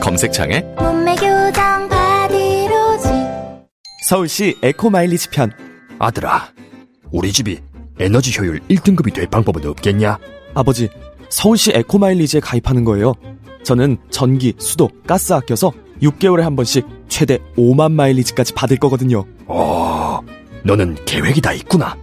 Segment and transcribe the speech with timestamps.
[0.00, 3.10] 검색창에 몸매 교정 바디로직
[4.08, 5.52] 서울시 에코마일리지 편
[5.98, 6.48] 아들아,
[7.12, 7.60] 우리 집이
[7.98, 10.18] 에너지 효율 1등급이 될 방법은 없겠냐?
[10.54, 10.88] 아버지
[11.28, 13.14] 서울시 에코마일리지에 가입하는 거예요
[13.62, 15.70] 저는 전기, 수도, 가스 아껴서
[16.02, 20.20] 6개월에 한 번씩 최대 5만 마일리지까지 받을 거거든요 어,
[20.64, 21.96] 너는 계획이 다 있구나.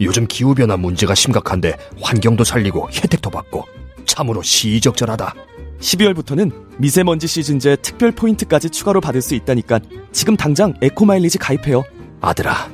[0.00, 3.64] 요즘 기후변화 문제가 심각한데 환경도 살리고 혜택도 받고
[4.06, 5.34] 참으로 시의적절하다.
[5.80, 9.80] 12월부터는 미세먼지 시즌제 특별 포인트까지 추가로 받을 수 있다니까
[10.12, 11.84] 지금 당장 에코마일리지 가입해요
[12.20, 12.68] 아들아,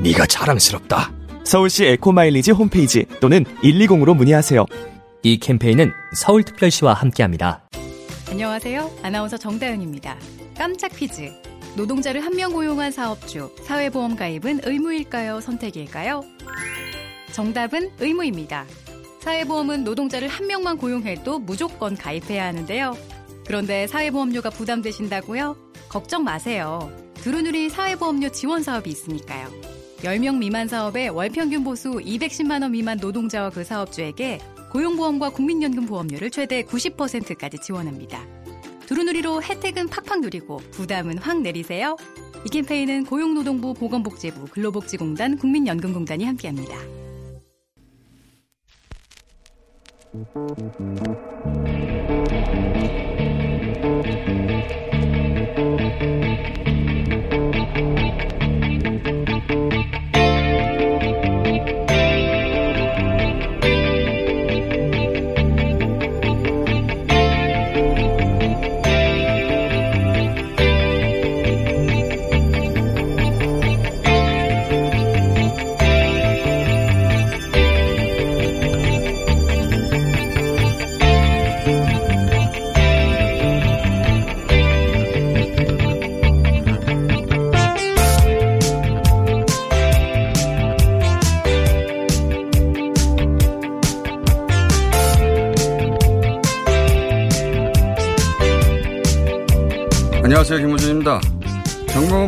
[0.00, 1.12] 네가 자랑스럽다.
[1.44, 4.64] 서울시 에코마일리지 홈페이지 또는 120으로 문의하세요
[5.22, 7.62] 이 캠페인은 서울특별시와 함께합니다.
[8.30, 8.90] 안녕하세요.
[9.02, 10.16] 아나운서 정다은입니다.
[10.56, 11.30] 깜짝 퀴즈.
[11.76, 15.40] 노동자를 한 명 고용한 사업주, 사회보험 가입은 의무일까요?
[15.42, 16.24] 선택일까요?
[17.32, 18.64] 정답은 의무입니다.
[19.26, 22.96] 사회보험은 노동자를 한 명만 고용해도 무조건 가입해야 하는데요.
[23.44, 25.56] 그런데 사회보험료가 부담되신다고요?
[25.88, 26.92] 걱정 마세요.
[27.14, 29.48] 두루누리 사회보험료 지원 사업이 있으니까요.
[30.02, 34.38] 10명 미만 사업에 월 평균 보수 210만 원 미만 노동자와 그 사업주에게
[34.70, 38.24] 고용보험과 국민연금 보험료를 최대 90%까지 지원합니다.
[38.86, 41.96] 두루누리로 혜택은 팍팍 누리고 부담은 확 내리세요.
[42.44, 47.05] 이 캠페인은 고용노동부 보건복지부 근로복지공단 국민연금공단이 함께합니다.
[50.24, 51.95] Thank you.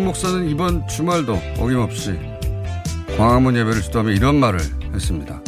[0.08, 2.18] 목사는 이번 주말도 어김없이
[3.18, 4.58] 광화문 예배를 주도하며 이런 말을
[4.94, 5.38] 했습니다.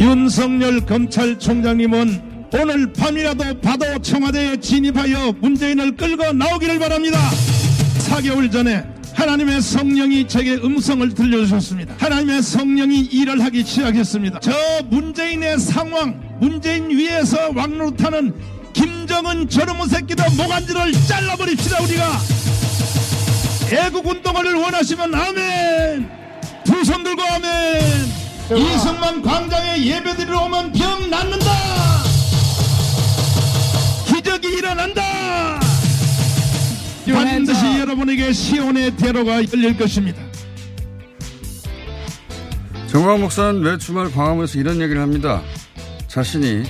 [0.00, 7.18] 윤석열 검찰총장님은 오늘 밤이라도 바도 청와대에 진입하여 문재인을 끌고 나오기를 바랍니다.
[8.10, 8.84] 4개월 전에
[9.14, 11.94] 하나님의 성령이 제게 음성을 들려주셨습니다.
[11.98, 14.40] 하나님의 성령이 일을 하기 시작했습니다.
[14.40, 14.50] 저
[14.90, 18.34] 문재인의 상황, 문재인 위에서 왕노릇하는
[18.72, 22.18] 김정은 저놈의 새끼도 모간지를 잘라버립시다 우리가
[23.72, 26.10] 애국 운동을 원하시면 아멘.
[26.64, 28.06] 두 손 들고 아멘.
[28.56, 31.46] 이승만 광장에 예배드리러 오면 병 낫는다.
[34.08, 35.02] 기적이 일어난다.
[37.06, 40.20] 반드시 여러분에게 시온의 대로가 열릴 것입니다.
[42.88, 45.40] 정광훈 목사는 매 주말 광화문에서 이런 얘기를 합니다.
[46.08, 46.64] 자신이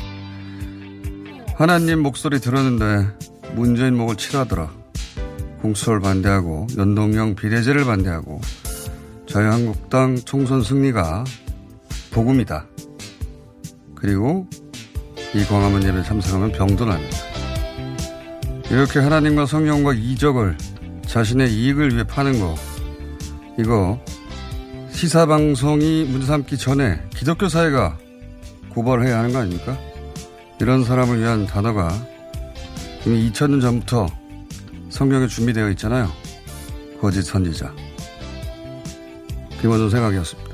[1.56, 3.08] 하나님 목소리 들었는데
[3.54, 4.70] 문재인 목을 칠하더라.
[5.62, 8.40] 공수를 반대하고 연동형 비례제를 반대하고
[9.28, 11.24] 자유한국당 총선 승리가
[12.10, 12.66] 복음이다.
[13.94, 14.46] 그리고
[15.34, 17.16] 이 광화문 예배 참석하면 병도 납니다.
[18.70, 20.58] 이렇게 하나님과 성령과 이적을
[21.06, 22.54] 자신의 이익을 위해 파는 거
[23.58, 24.00] 이거
[24.90, 27.98] 시사방송이 문제 삼기 전에 기독교 사회가
[28.70, 29.78] 고발해야 하는 거 아닙니까?
[30.60, 31.90] 이런 사람을 위한 단어가
[33.06, 34.06] 이미 2000년 전부터
[34.92, 36.12] 성경에 준비되어 있잖아요.
[37.00, 37.74] 거짓 선지자.
[39.60, 40.52] 김원준 생각이었습니다.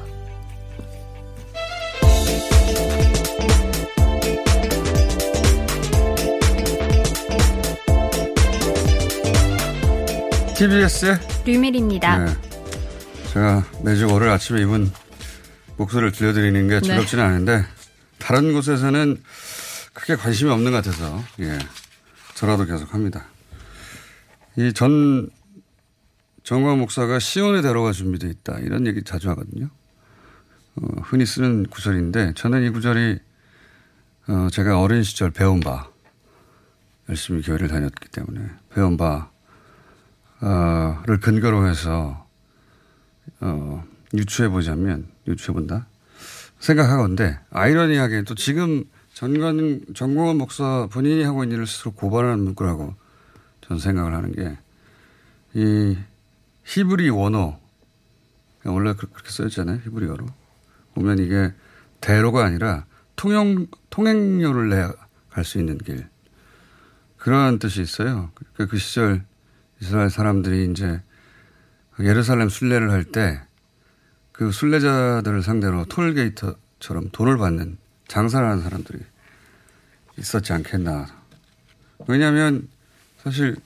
[10.56, 12.19] TBS의 류밀입니다.
[12.19, 12.32] 네.
[13.32, 14.90] 제가 매주 월요일 아침에 이분
[15.76, 17.64] 목소리를 들려드리는 게 즐겁지는 않은데
[18.19, 19.20] 다른 곳에서는
[19.94, 21.58] 크게 관심이 없는 것 같아서 예
[22.35, 23.26] 저라도 계속 합니다.
[24.58, 25.31] 이 전
[26.43, 29.69] 정광 목사가 시온의 대로가 준비되어 있다 이런 얘기 자주 하거든요.
[30.76, 33.19] 어, 흔히 쓰는 구절인데 저는 이 구절이
[34.28, 35.88] 어, 제가 어린 시절 배운 바
[37.08, 39.28] 열심히 교회를 다녔기 때문에 배운 바를
[41.20, 42.26] 근거로 해서
[43.40, 43.84] 어,
[44.14, 45.87] 유추해 보자면 유추해 본다
[46.58, 48.84] 생각하건데 아이러니하게 또 지금
[49.14, 52.94] 전관 정공원 목사 본인이 하고 있는 일을 스스로 고발하는 문구라고
[53.69, 54.59] 저는 생각을 하는 게
[55.55, 55.97] 이
[56.65, 57.59] 히브리 원어
[58.65, 60.26] 원래 그렇게 써있잖아요 히브리어로
[60.94, 61.55] 보면 이게
[62.00, 62.85] 대로가 아니라
[63.17, 64.88] 통영 통행료를 내
[65.31, 66.09] 갈 수 있는 길
[67.17, 68.31] 그런 뜻이 있어요.
[68.55, 69.25] 그, 그 시절
[69.81, 71.00] 이스라엘 사람들이 이제
[72.00, 73.41] 예루살렘 순례를 할 때
[74.32, 77.76] 그 순례자들을 상대로 톨게이트처럼 돈을 받는
[78.06, 79.00] 장사를 하는 사람들이
[80.17, 81.06] 있었지 않겠나.
[82.06, 82.69] 왜냐하면
[83.23, 83.56] 사실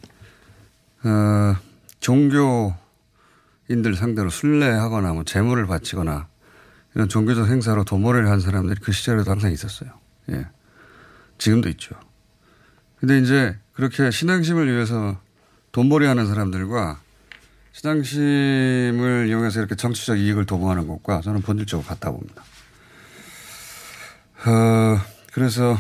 [1.05, 1.57] 어,
[2.01, 6.29] 종교인들 상대로 순례하거나 뭐 재물을 바치거나
[6.95, 9.91] 이런 종교적 행사로 도모를 한 사람들이 그 시절에도 항상 있었어요.
[10.31, 10.47] 예.
[11.39, 11.95] 지금도 있죠.
[12.99, 15.19] 근데 이제 그렇게 신앙심을 위해서
[15.73, 17.01] 돈벌이 하는 사람들과
[17.73, 22.45] 신앙심을 이용해서 이렇게 정치적 이익을 도모하는 것과 저는 본질적으로 같다 봅니다.
[24.45, 25.01] 어,
[25.33, 25.79] 그래서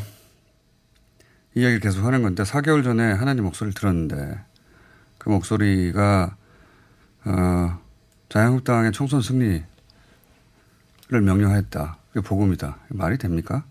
[1.54, 4.40] 이야기를 계속 하는 건데 4개월 전에 하나님 목소리를 들었는데
[5.18, 6.36] 그 목소리가
[7.24, 7.78] 어,
[8.28, 9.64] 자유한국당의 총선 승리를
[11.10, 11.98] 명령했다.
[12.12, 12.78] 그게 복음이다.
[12.88, 13.64] 말이 됩니까?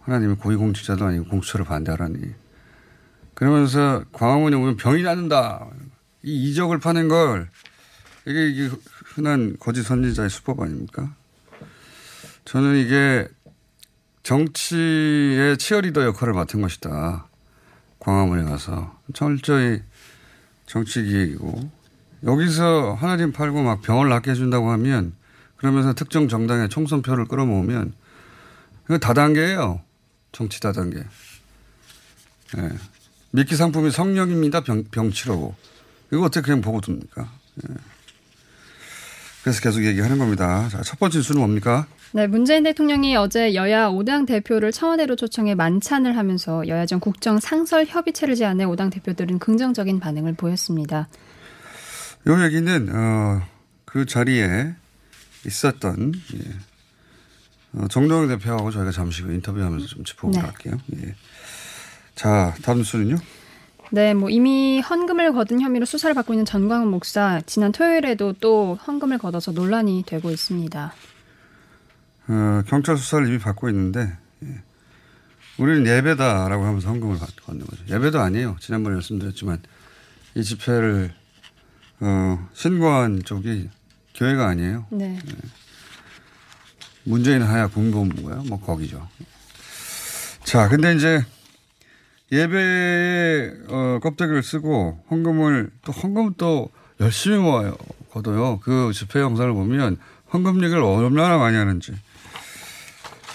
[0.00, 2.34] 하나님이 고위공직자도 아니고 공수처를 반대하라니.
[3.34, 5.66] 그러면서 광화문에 오면 병이 낫는다.
[6.24, 7.48] 이 이적을 파는 걸
[8.26, 8.70] 이게, 이게
[9.04, 11.14] 흔한 거짓 선지자의 수법 아닙니까?
[12.44, 13.28] 저는 이게
[14.28, 17.26] 정치의 치어리더 역할을 맡은 것이다.
[17.98, 19.80] 광화문에 가서 철저히
[20.66, 21.70] 정치 기획이고
[22.24, 25.14] 여기서 하나님 팔고 막 병을 낫게 해준다고 하면
[25.56, 27.94] 그러면서 특정 정당의 총선표를 끌어모으면
[28.84, 29.80] 이거 다단계예요.
[30.32, 30.98] 정치 다단계.
[32.58, 32.70] 예.
[33.30, 34.60] 미끼 상품이 성령입니다.
[34.60, 35.54] 병, 병치라고.
[36.12, 37.32] 이거 어떻게 그냥 보고 둡니까?
[37.66, 37.74] 예.
[39.42, 40.68] 그래서 계속 얘기하는 겁니다.
[40.68, 41.86] 자, 첫 번째 수는 뭡니까?
[42.12, 48.34] 네, 문재인 대통령이 어제 여야 5당 대표를 청와대로 초청해 만찬을 하면서 여야정 국정 상설 협의체를
[48.34, 51.08] 제안해 5당 대표들은 긍정적인 반응을 보였습니다.
[52.26, 53.42] 이 얘기는 어,
[53.84, 54.74] 그 자리에
[55.46, 57.78] 있었던 예.
[57.78, 60.50] 어, 정동영 대표하고 저희가 잠시 후 인터뷰하면서 좀 짚어보도록 네.
[60.50, 60.78] 할게요.
[60.96, 61.14] 예.
[62.14, 63.16] 자, 다음 수는요?
[63.90, 69.18] 네, 뭐 이미 헌금을 거둔 혐의로 수사를 받고 있는 전광훈 목사 지난 토요일에도 또 헌금을
[69.18, 70.94] 걷어서 논란이 되고 있습니다.
[72.28, 74.62] 어, 경찰 수사를 이미 받고 있는데 예.
[75.58, 77.84] 우리는 예배다라고 하면서 헌금을 걷는 거죠.
[77.88, 78.56] 예배도 아니에요.
[78.60, 79.60] 지난번에 말씀드렸지만
[80.34, 81.12] 이 집회를
[82.00, 83.70] 어, 신고한 쪽이
[84.14, 84.86] 교회가 아니에요.
[84.90, 85.18] 네.
[85.26, 85.32] 예.
[87.04, 88.44] 문재인 하야 국무본부고요.
[88.48, 89.08] 뭐 거기죠.
[90.44, 91.24] 자, 근데 이제
[92.30, 96.70] 예배에 어, 껍데기를 쓰고 헌금을 또 헌금 또
[97.00, 97.76] 열심히 모아요.
[98.10, 98.60] 거둬요.
[98.60, 99.96] 그 집회 영상을 보면
[100.32, 101.92] 헌금 얘기를 얼마나 많이 하는지.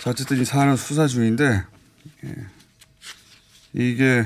[0.04, 1.64] 자, 어쨌든 이 사안은 수사 중인데
[2.26, 2.36] 예.
[3.72, 4.26] 이게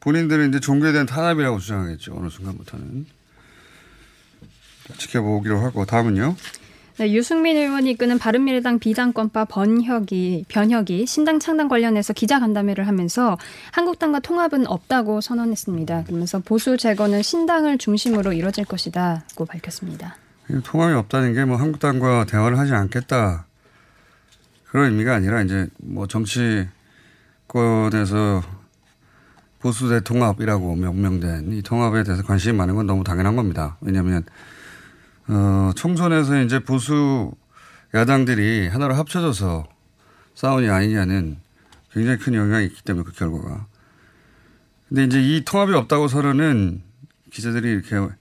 [0.00, 2.14] 본인들은 이제 종교에 대한 탄압이라고 주장하겠죠.
[2.14, 3.06] 어느 순간부터는.
[4.98, 6.36] 지켜보기로 하고 다음은요.
[6.98, 13.38] 네, 유승민 의원이 이끄는 바른미래당 비당권파 번혁이 변혁이 신당 창당 관련해서 기자 간담회를 하면서
[13.70, 16.04] 한국당과 통합은 없다고 선언했습니다.
[16.04, 20.16] 그러면서 보수 재건은 신당을 중심으로 이뤄질 것이다고 밝혔습니다.
[20.62, 23.46] 통합이 없다는 게 뭐 한국당과 대화를 하지 않겠다
[24.72, 26.70] 그런 의미가 아니라 이제 뭐 정치권에서
[29.58, 33.76] 보수 대 통합이라고 명명된 이 통합에 대해서 관심이 많은 건 너무 당연한 겁니다.
[33.82, 34.24] 왜냐하면
[35.28, 37.32] 어, 총선에서 이제 보수
[37.92, 39.68] 야당들이 하나로 합쳐져서
[40.34, 41.36] 싸우니 아니냐는
[41.92, 43.66] 굉장히 큰 영향이 있기 때문에 그 결과가.
[44.88, 46.80] 근데 이제 이 통합이 없다고 서는은
[47.30, 48.14] 기자들이 이렇게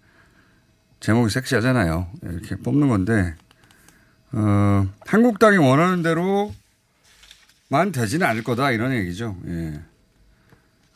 [0.99, 2.07] 제목이 섹시하잖아요.
[2.23, 3.35] 이렇게 뽑는 건데,
[4.33, 9.37] 어, 한국당이 원하는 대로만 되지는 않을 거다 이런 얘기죠.
[9.47, 9.81] 예.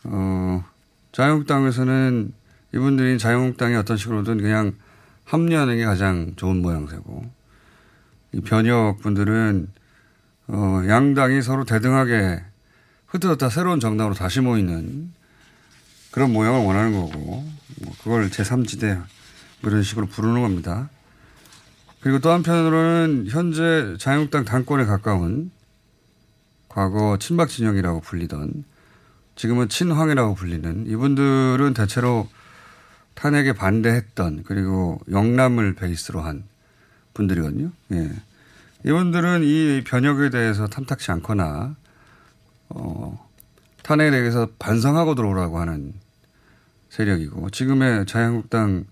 [0.05, 0.63] 어,
[1.11, 2.33] 자유한국당에서는
[2.73, 4.73] 이분들이 자유한국당이 어떤 식으로든 그냥
[5.25, 7.25] 합류하는 게 가장 좋은 모양새고
[8.33, 9.67] 이 변혁 분들은
[10.47, 12.43] 어, 양당이 서로 대등하게
[13.07, 15.11] 흩어졌다 새로운 정당으로 다시 모이는
[16.11, 17.11] 그런 모양을 원하는 거고
[17.81, 18.97] 뭐 그걸 제3지대
[19.61, 20.89] 뭐 이런 식으로 부르는 겁니다.
[22.05, 25.49] 그리고 또 한편으로는 현재 자유한국당 당권에 가까운
[26.69, 28.63] 과거 친박 진영이라고 불리던
[29.35, 32.29] 지금은 친황이라고 불리는 이분들은 대체로
[33.15, 36.43] 탄핵에 반대했던 그리고 영남을 베이스로 한
[37.15, 37.71] 분들이거든요.
[37.93, 38.11] 예.
[38.85, 41.75] 이분들은 이 변혁에 대해서 탐탁치 않거나
[42.69, 43.27] 어,
[43.81, 45.95] 탄핵에 대해서 반성하고 들어오라고 하는
[46.89, 48.85] 세력이고 지금의 자유한국당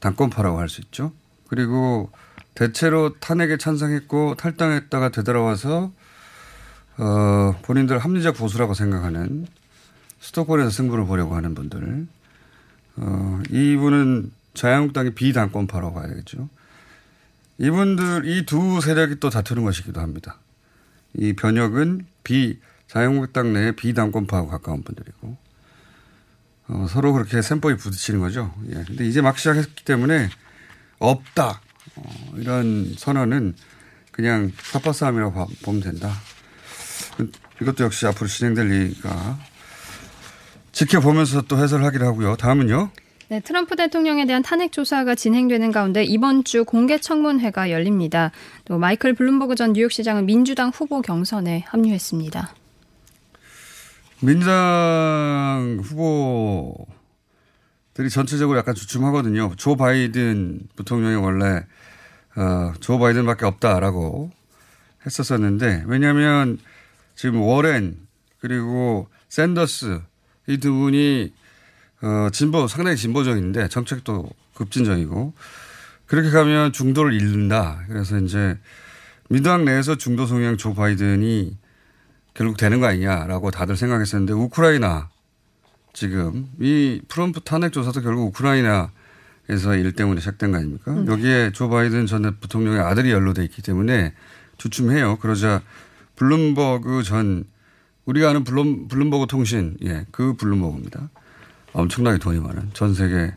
[0.00, 1.12] 당권파라고 할 수 있죠.
[1.48, 2.10] 그리고
[2.54, 5.92] 대체로 탄핵에 찬성했고 탈당했다가 되돌아와서
[6.96, 9.46] 어, 본인들 합리적 보수라고 생각하는
[10.20, 12.06] 수도권에서 승부를 보려고 하는 분들.
[12.96, 16.48] 어, 이분은 자유한국당의 비당권파라고 봐야 되겠죠.
[17.58, 20.38] 이분들, 이 두 세력이 또 다투는 것이기도 합니다.
[21.14, 22.58] 이 변혁은 비,
[22.88, 25.36] 자유한국당 내에 비당권파하고 가까운 분들이고,
[26.68, 28.54] 어, 서로 그렇게 셈법이 부딪히는 거죠.
[28.70, 28.84] 예.
[28.86, 30.30] 근데 이제 막 시작했기 때문에
[30.98, 31.60] 없다.
[31.96, 33.54] 어, 이런 선언은
[34.10, 36.12] 그냥 삿바싸움이라고 보면 된다.
[37.60, 39.38] 이것도 역시 앞으로 진행될 얘기가
[40.72, 42.36] 지켜보면서 또 해설하기로 하고요.
[42.36, 42.90] 다음은요.
[43.28, 48.32] 네, 트럼프 대통령에 대한 탄핵 조사가 진행되는 가운데 이번 주 공개 청문회가 열립니다.
[48.64, 52.54] 또 마이클 블룸버그 전 뉴욕시장은 민주당 후보 경선에 합류했습니다.
[54.20, 56.86] 민주당 후보
[57.94, 59.52] 들이 전체적으로 약간 주춤하거든요.
[59.56, 61.64] 조 바이든 부통령이 원래
[62.36, 64.30] 어, 조 바이든밖에 없다라고
[65.06, 66.58] 했었었는데 왜냐하면
[67.14, 67.96] 지금 워렌
[68.40, 70.00] 그리고 샌더스
[70.48, 71.32] 이 두 분이
[72.02, 75.32] 어, 진보 상당히 진보적인데 정책도 급진적이고
[76.06, 77.82] 그렇게 가면 중도를 잃는다.
[77.88, 78.58] 그래서 이제
[79.30, 81.56] 민주당 내에서 중도 성향 조 바이든이
[82.34, 85.08] 결국 되는 거 아니냐라고 다들 생각했었는데 우크라이나
[85.94, 90.92] 지금 이 트럼프 탄핵 조사도 결국 우크라이나에서 일 때문에 시작된 거 아닙니까?
[90.92, 91.06] 음.
[91.06, 94.12] 여기에 조 바이든 전 부통령의 아들이 연루돼 있기 때문에
[94.58, 95.16] 주춤해요.
[95.18, 95.62] 그러자
[96.16, 97.44] 블룸버그 전
[98.04, 101.08] 우리가 아는 블룸, 블룸버그 통신, 예, 그 블룸버그입니다.
[101.72, 103.34] 엄청나게 돈이 많은 전 세계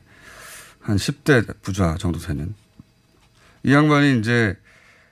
[0.82, 2.54] 한 10대 부자 정도 되는
[3.64, 4.58] 이 양반이 이제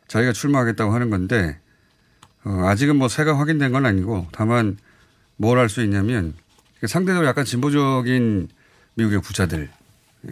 [0.08, 1.60] 자기가 출마하겠다고 하는 건데
[2.44, 4.78] 어, 아직은 뭐 새가 확인된 건 아니고 다만
[5.38, 6.34] 뭘 할 수 있냐면
[6.88, 8.50] 상대적으로 약간 진보적인
[8.96, 9.70] 미국의 부자들,
[10.30, 10.32] 예.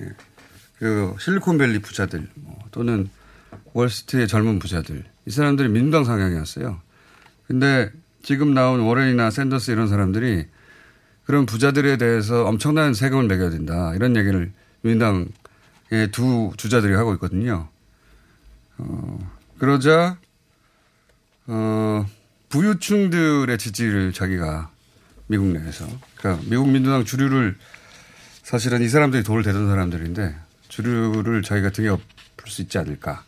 [0.79, 3.09] 그 실리콘밸리 부자들 뭐 또는
[3.73, 6.81] 월스트리트의 젊은 부자들 이 사람들이 민주당 상향이었어요.
[7.47, 7.91] 근데
[8.21, 10.45] 지금 나온 워렌이나 샌더스 이런 사람들이
[11.25, 13.93] 그런 부자들에 대해서 엄청난 세금을 매겨야 된다.
[13.95, 17.69] 이런 얘기를 민주당의 두 주자들이 하고 있거든요.
[18.77, 20.17] 어, 그러자,
[21.47, 22.05] 어,
[22.49, 24.72] 부유층들의 지지를 자기가
[25.27, 27.57] 미국 내에서, 그러니까 미국 민주당 주류를
[28.43, 30.35] 사실은 이 사람들이 돈을 대던 사람들인데
[30.67, 32.03] 주류를 자기가 등에 엎을
[32.47, 33.23] 수 있지 않을까.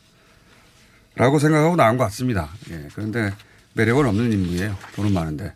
[1.16, 2.50] 라고 생각하고 나온 것 같습니다.
[2.72, 2.88] 예.
[2.94, 3.34] 그런데
[3.74, 4.78] 매력은 없는 인물이에요.
[4.96, 5.54] 돈은 많은데.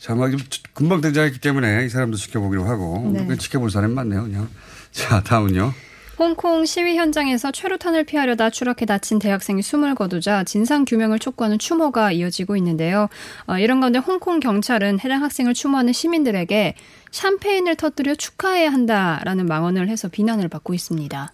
[0.00, 0.32] 자막
[0.74, 3.36] 금방 등장했기 때문에 이 사람도 지켜보기로 하고 네.
[3.36, 4.22] 지켜볼 사람이 많네요.
[4.24, 4.48] 그냥.
[4.90, 5.72] 자 다음은요.
[6.18, 12.56] 홍콩 시위 현장에서 최루탄을 피하려다 추락해 다친 대학생이 숨을 거두자 진상 규명을 촉구하는 추모가 이어지고
[12.56, 13.08] 있는데요.
[13.46, 16.74] 어, 이런 가운데 홍콩 경찰은 해당 학생을 추모하는 시민들에게
[17.12, 21.32] 샴페인을 터뜨려 축하해야 한다라는 망언을 해서 비난을 받고 있습니다.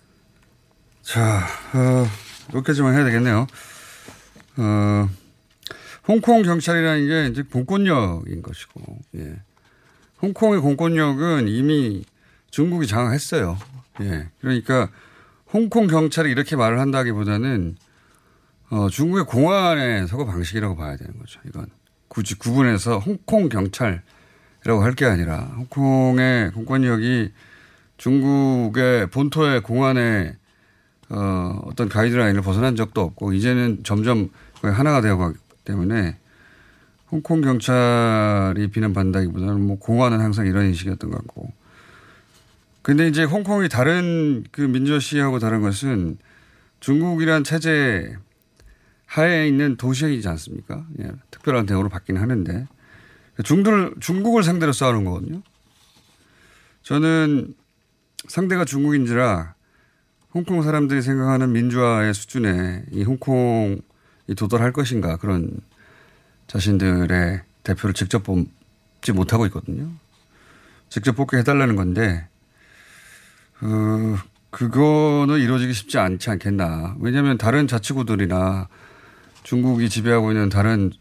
[1.03, 2.07] 자, 어,
[2.55, 3.47] 여기까지만 해야 되겠네요.
[4.59, 5.09] 어,
[6.07, 9.33] 홍콩 경찰이라는 게 이제 공권력인 것이고, 예.
[10.21, 12.05] 홍콩의 공권력은 이미
[12.51, 13.59] 중국이 장악했어요.
[14.01, 14.29] 예.
[14.41, 14.89] 그러니까
[15.53, 17.77] 홍콩 경찰이 이렇게 말을 한다기보다는
[18.71, 21.41] 어, 중국의 공안의 서거 방식이라고 봐야 되는 거죠.
[21.47, 21.67] 이건
[22.09, 27.33] 굳이 구분해서 홍콩 경찰이라고 할 게 아니라 홍콩의 공권력이
[27.97, 30.35] 중국의 본토의 공안의
[31.11, 36.17] 어, 어떤 가이드라인을 벗어난 적도 없고 이제는 점점 거의 하나가 되어가기 때문에
[37.11, 41.53] 홍콩 경찰이 비난받는다기보다는 뭐 공안은 항상 이런 인식이었던 것 같고.
[42.85, 46.19] 근데 이제 홍콩이 다른 그 민주시하고 다른 것은
[46.81, 48.15] 중국이란 체제
[49.07, 50.85] 하에 있는 도시이지 않습니까?
[51.01, 52.69] 예, 특별한 대우로 받기는 하는데
[53.43, 55.41] 중들, 중국을 상대로 싸우는 거거든요.
[56.83, 57.55] 저는
[58.29, 59.55] 상대가 중국인지라
[60.35, 63.81] 홍콩 사람들이 생각하는 민주화의 수준에 이 홍콩이
[64.37, 65.59] 도달할 것인가 그런
[66.49, 69.91] 자신들의 대표를 직접 뽑지 못하고 있거든요.
[70.91, 72.29] 직접 뽑게 해달라는 건데,
[73.65, 74.19] 어,
[74.51, 76.97] 그거는 이루어지기 쉽지 않지 않겠나.
[77.01, 78.69] 왜냐하면 다른 자치구들이나
[79.43, 80.93] 중국이 지배하고 있는 다른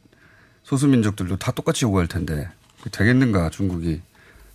[0.64, 2.50] 소수민족들도 다 똑같이 요구할 텐데
[2.92, 4.02] 되겠는가 중국이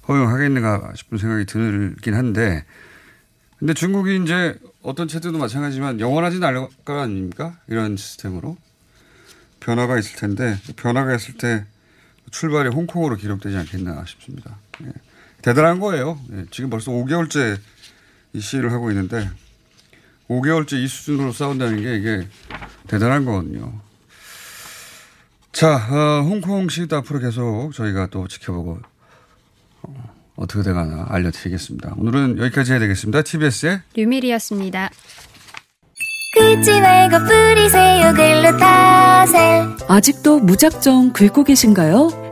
[0.09, 2.65] 허용하겠는가 싶은 생각이 들긴 한데
[3.59, 7.59] 근데 중국이 이제 어떤 체제도 마찬가지지만 영원하지는 않을 거 아닙니까?
[7.67, 8.57] 이런 시스템으로.
[9.61, 11.67] 변화가 있을 텐데 변화가 있을 때
[12.31, 14.57] 출발이 홍콩으로 기록되지 않겠나 싶습니다.
[14.85, 14.93] 예.
[15.43, 16.19] 대단한 거예요.
[16.33, 16.47] 예.
[16.51, 17.59] 지금 벌써 5개월째
[18.33, 19.29] 이 시위를 하고 있는데
[20.29, 22.29] 5개월째 이 수준으로 싸운다는 게 이게
[22.87, 23.73] 대단한 거거든요.
[25.53, 28.79] 자, 어, 홍콩 시도 앞으로 계속 저희가 또 지켜보고
[29.83, 31.95] 어, 어떻게 돼가나 알려드리겠습니다.
[31.97, 33.23] 오늘은 여기까지 해야 되겠습니다.
[33.23, 34.91] TBS의 류밀이었습니다.
[36.35, 42.28] 긁지 말고 뿌리세요 글루타셀 아직도 무작정 긁고 계신가요?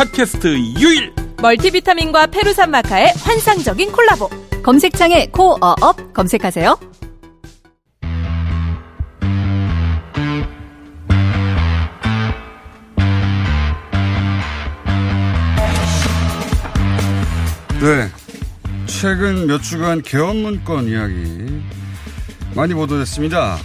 [0.00, 4.30] 팟캐스트 유일 멀티비타민과 페루산 마카의 환상적인 콜라보.
[4.62, 6.80] 검색창에 코어업 검색하세요.
[17.82, 18.08] 네.
[18.86, 21.62] 최근 몇 주간 개헌문건 이야기
[22.54, 23.58] 많이 보도됐습니다.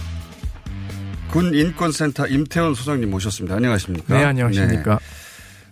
[1.30, 3.56] 군 인권센터 임태원 소장님 모셨습니다.
[3.56, 4.18] 안녕하십니까?
[4.18, 4.98] 네, 안녕하십니까?
[4.98, 5.15] 네.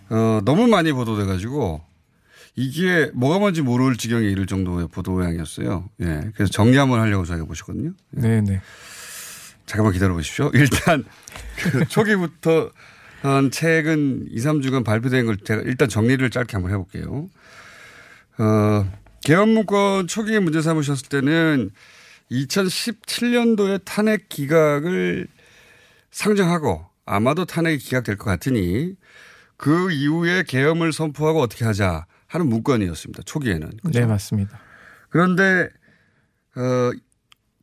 [0.09, 1.81] 어, 너무 많이 보도돼가지고
[2.55, 5.89] 이게 뭐가 뭔지 모를 지경에 이를 정도의 보도량이었어요.
[6.01, 6.31] 예.
[6.35, 7.91] 그래서 정리 한번 하려고 저희가 보셨거든요.
[8.11, 8.61] 네, 네.
[9.65, 10.51] 잠깐만 기다려 보십시오.
[10.55, 11.03] 일단
[11.57, 12.71] 그 초기부터
[13.21, 17.29] 한 최근 2, 3주간 발표된 걸 제가 일단 정리를 짧게 한번 해볼게요.
[18.37, 18.91] 어,
[19.23, 21.71] 개헌문건 초기에 문제 삼으셨을 때는
[22.31, 25.27] 2017년도에 탄핵 기각을
[26.11, 28.95] 상정하고 아마도 탄핵이 기각될 것 같으니
[29.57, 33.23] 그 이후에 계엄을 선포하고 어떻게 하자 하는 문건이었습니다.
[33.23, 33.77] 초기에는.
[33.77, 33.99] 그렇죠?
[33.99, 34.59] 네, 맞습니다.
[35.09, 35.69] 그런데
[36.55, 36.91] 어,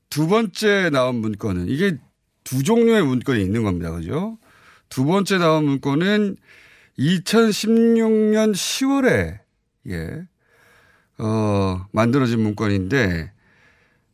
[0.09, 1.97] 두 번째 나온 문건은 이게
[2.45, 3.91] 두 종류의 문건이 있는 겁니다.
[3.91, 4.39] 그죠?
[4.89, 6.37] 두 번째 나온 문건은
[6.99, 9.39] 2016년 10월에
[9.89, 10.27] 예.
[11.19, 13.33] 어, 만들어진 문건인데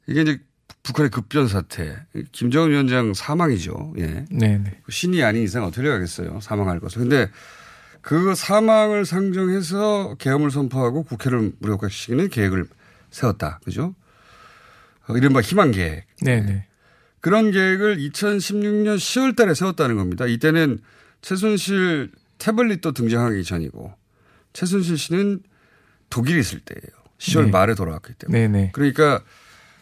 [0.07, 0.39] 이게 이제
[0.83, 1.97] 북한의 급변 사태,
[2.33, 3.95] 김정은 위원장 사망이죠.
[3.99, 4.25] 예.
[4.31, 4.81] 네, 네.
[4.89, 6.41] 신이 아닌 이상 어떻게 하겠어요.
[6.41, 7.03] 사망할 것을.
[7.03, 7.29] 근데
[8.01, 12.67] 그 사망을 상정해서 계엄을 선포하고 국회를 무력화시키는 계획을
[13.11, 13.61] 세웠다.
[13.65, 13.95] 그죠?
[15.09, 16.07] 어, 이른바 희망 계획.
[16.23, 16.67] 네, 네.
[17.21, 20.27] 그런 계획을 2016년 10월 달에 세웠다는 겁니다.
[20.27, 20.79] 이때는
[21.21, 23.93] 최순실 태블릿도 등장하기 전이고
[24.53, 25.43] 최순실 씨는
[26.11, 26.99] 독일에 있을 때예요.
[27.19, 27.51] 10월 네.
[27.51, 28.49] 말에 돌아왔기 때문에.
[28.49, 28.71] 네네.
[28.73, 29.23] 그러니까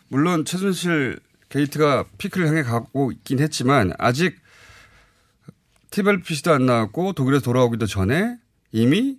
[0.09, 4.37] 물론 최순실 게이트가 피크를 향해 가고 있긴 했지만 아직
[5.97, 8.37] 티벨피시도 안 나왔고 독일에서 돌아오기도 전에
[8.71, 9.17] 이미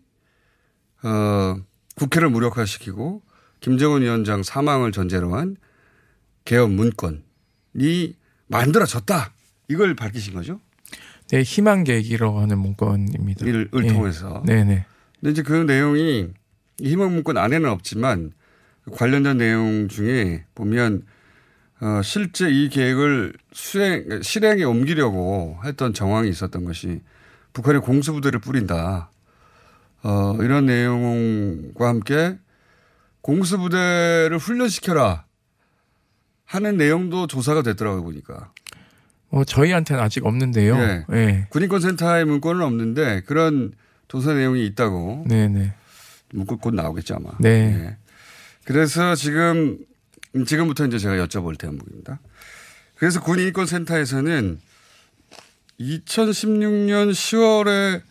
[1.02, 1.56] 어,
[1.96, 3.24] 국회를 무력화시키고
[3.62, 5.56] 김정은 위원장 사망을 전제로 한
[6.46, 9.34] 개헌 문건이 만들어졌다.
[9.70, 10.62] 이걸 밝히신 거죠?
[11.30, 13.48] 네, 희망 계획이라고 하는 문건입니다.
[13.48, 13.88] 이를 을 예.
[13.88, 14.44] 통해서.
[14.46, 14.86] 네 네.
[15.20, 16.30] 근데 이제 그 내용이
[16.80, 18.34] 이 희망 문건 안에는 없지만
[18.92, 21.08] 관련된 내용 중에 보면
[21.80, 27.02] 어, 실제 이 계획을 수행, 실행에 옮기려고 했던 정황이 있었던 것이
[27.54, 29.12] 북한이 공수부대를 뿌린다.
[30.04, 32.38] 어, 이런 내용과 함께
[33.22, 35.26] 공수부대를 훈련시켜라
[36.46, 38.52] 하는 내용도 조사가 됐더라고요, 보니까.
[39.30, 40.78] 뭐 저희한테는 아직 없는데요.
[40.78, 41.06] 예.
[41.10, 41.48] 네.
[41.50, 43.74] 군인권센터의 문건은 없는데 그런
[44.08, 45.26] 조사 내용이 있다고.
[45.28, 45.74] 네네.
[46.32, 47.32] 문건 곧 나오겠죠, 아마.
[47.40, 47.50] 네.
[47.50, 47.98] 예.
[48.64, 49.78] 그래서 지금,
[50.46, 52.20] 지금부터 이제 제가 여쭤볼 대목입니다.
[52.96, 54.60] 그래서 군인권센터에서는
[55.80, 58.02] 2016년 10월에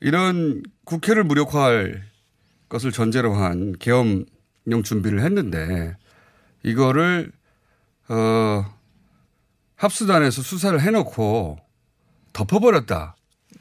[0.00, 2.02] 이런 국회를 무력화할
[2.68, 5.96] 것을 전제로 한 계엄령 준비를 했는데
[6.62, 7.30] 이거를
[8.08, 8.64] 어
[9.76, 11.58] 합수단에서 수사를 해놓고
[12.32, 13.16] 덮어버렸다.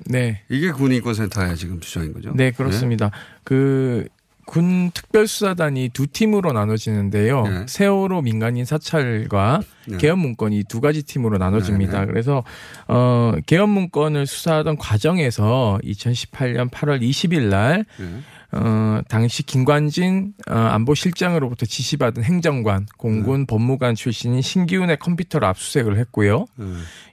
[0.05, 0.43] 네.
[0.49, 2.31] 이게 군인권센터의 지금 주장인 거죠?
[2.35, 3.11] 네, 그렇습니다.
[3.43, 4.07] 그,
[4.45, 7.43] 군 특별수사단이 두 팀으로 나눠지는데요.
[7.43, 7.65] 네.
[7.67, 10.11] 세월호 민간인 사찰과 네.
[10.13, 11.99] 문건이 이두 가지 팀으로 나눠집니다.
[11.99, 12.05] 네, 네.
[12.05, 12.43] 그래서
[12.87, 18.05] 어 계엄 문건을 수사하던 과정에서 2018년 8월 20일 날 네.
[18.53, 26.45] 어, 당시 김관진 어, 안보실장으로부터 지시받은 행정관, 공군 법무관 출신인 신기훈의 컴퓨터를 압수수색을 했고요.
[26.55, 26.65] 네.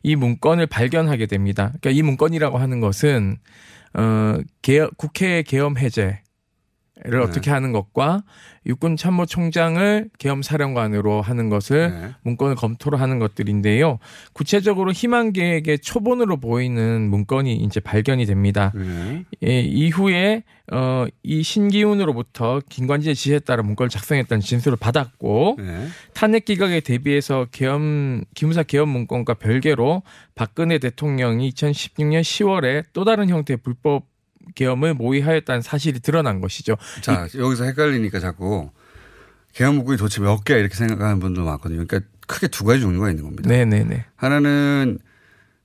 [0.03, 1.73] 이 문건을 발견하게 됩니다.
[1.81, 3.37] 그러니까 이 문건이라고 하는 것은
[3.95, 6.21] 어, 개, 국회 계엄 해제
[7.05, 7.25] 를 네.
[7.25, 8.25] 어떻게 하는 것과
[8.67, 12.11] 육군 참모총장을 계엄 사령관으로 하는 것을 네.
[12.23, 14.01] 문건을 검토를 하는 것들인데요.
[14.33, 18.73] 구체적으로 희망 계획의 초본으로 보이는 문건이 이제 발견이 됩니다.
[18.75, 19.25] 네.
[19.45, 25.87] 예, 이후에 어, 이 신기훈으로부터 김관진의 지시에 따라 문건을 작성했다는 진술을 받았고 네.
[26.15, 30.03] 탄핵 기각에 대비해서 계엄 기무사 계엄 문건과 별개로
[30.35, 34.18] 박근혜 대통령이 2016년 10월에 또 다른 형태의 불법
[34.55, 36.77] 계엄을 모의하였다는 사실이 드러난 것이죠.
[37.01, 38.71] 자, 여기서 헷갈리니까 자꾸
[39.55, 41.85] 계엄문건이 도대체 몇개 이렇게 생각하는 분도 많거든요.
[41.87, 43.49] 그러니까 크게 두 가지 종류가 있는 겁니다.
[43.49, 44.05] 네네네.
[44.17, 44.99] 하나는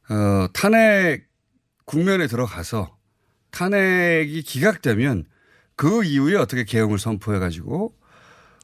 [0.09, 1.27] 어, 탄핵
[1.85, 2.95] 국면에 들어가서
[3.51, 5.25] 탄핵이 기각되면
[5.75, 7.93] 그 이후에 어떻게 계엄을 선포해 가지고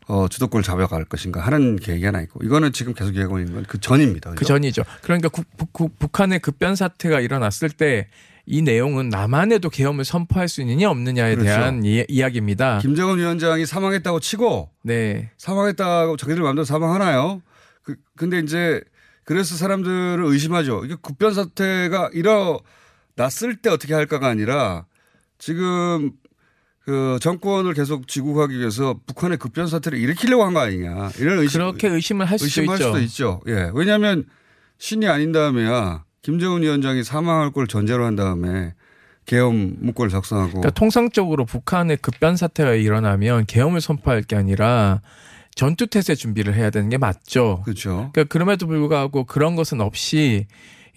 [0.08, 4.32] 어, 주도권을 잡아갈 것인가 하는 계획이 하나 있고 이거는 지금 계속 있는 건 그 전입니다.
[4.32, 4.84] 그 전이죠.
[5.04, 8.08] 그러니까 국, 북- 국- 북한의 급변 사태가 일어났을 때
[8.52, 11.46] 이 내용은 남한에도 계엄을 선포할 수 있느냐 없느냐에 그렇죠.
[11.56, 12.80] 대한 이, 이야기입니다.
[12.80, 15.30] 김정은 위원장이 사망했다고 치고 네.
[15.38, 17.44] 사망했다고 자기들 마음대로 사망하나요?
[17.84, 18.82] 그, 근데 이제
[19.24, 20.84] 그래서 사람들을 의심하죠.
[20.84, 24.88] 이게 급변 사태가 일어났을 때 어떻게 할까가 아니라
[25.38, 26.12] 지금
[26.80, 31.12] 그 정권을 계속 가기 위해서 북한의 급변 사태를 일으키려고 한 거 아니냐.
[31.20, 31.60] 이런 의심.
[31.60, 32.86] 그렇게 의심을 할 수도 의심할 있죠.
[32.88, 33.42] 수도 있죠.
[33.48, 33.70] 예.
[33.76, 34.26] 왜냐하면
[34.80, 38.74] 신이 아닌 다음에야 김정은 위원장이 사망할 걸 전제로 한 다음에
[39.26, 45.02] 계엄 문건을 작성하고 그러니까 통상적으로 북한의 급변 사태가 일어나면 계엄을 선포할 게 아니라
[45.54, 47.62] 전투 태세 준비를 해야 되는 게 맞죠.
[47.64, 48.10] 그렇죠.
[48.14, 50.48] 그러니까 그럼에도 불구하고 그런 것은 없이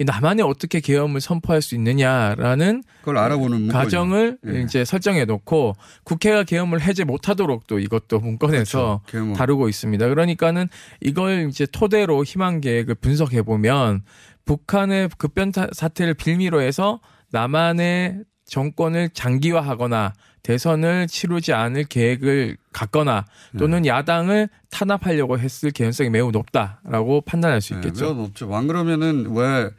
[0.01, 3.69] 이 남한에 어떻게 계엄을 선포할 수 있느냐라는 그걸 알아보는.
[3.69, 4.63] 가정을 예.
[4.63, 9.35] 이제 설정해 놓고 국회가 계엄을 해제 못하도록 또 이것도 문건에서 그렇죠.
[9.35, 10.09] 다루고 있습니다.
[10.09, 10.69] 그러니까는
[11.03, 14.03] 이걸 이제 토대로 희망 계획을 분석해 보면
[14.45, 17.01] 북한의 급변 타- 사태를 빌미로 해서
[17.31, 23.59] 남한의 정권을 장기화하거나 대선을 치르지 않을 계획을 갖거나 네.
[23.59, 28.05] 또는 야당을 탄압하려고 했을 개연성이 매우 높다라고 판단할 수 있겠죠.
[28.07, 28.53] 매우 높죠.
[28.55, 29.71] 안 그러면은 왜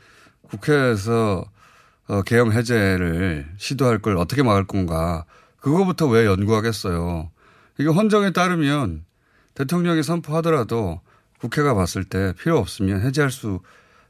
[0.43, 1.45] 국회에서
[2.07, 5.25] 어, 계엄 해제를 시도할 걸 어떻게 막을 건가.
[5.57, 7.29] 그거부터 왜 연구하겠어요.
[7.79, 9.05] 이게 헌정에 따르면
[9.55, 11.01] 대통령이 선포하더라도
[11.39, 13.59] 국회가 봤을 때 필요 없으면 해제할 수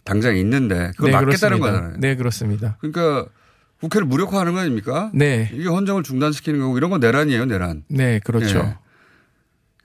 [0.04, 1.72] 당장 있는데 그걸 네, 막겠다는 그렇습니다.
[1.72, 1.98] 거잖아요.
[2.00, 2.78] 네, 그렇습니다.
[2.80, 3.28] 그러니까
[3.80, 5.12] 국회를 무력화하는 거 아닙니까?
[5.14, 5.50] 네.
[5.54, 7.84] 이게 헌정을 중단시키는 거고 이런 건 내란이에요, 내란.
[7.90, 8.60] 네, 그렇죠.
[8.60, 8.76] 예.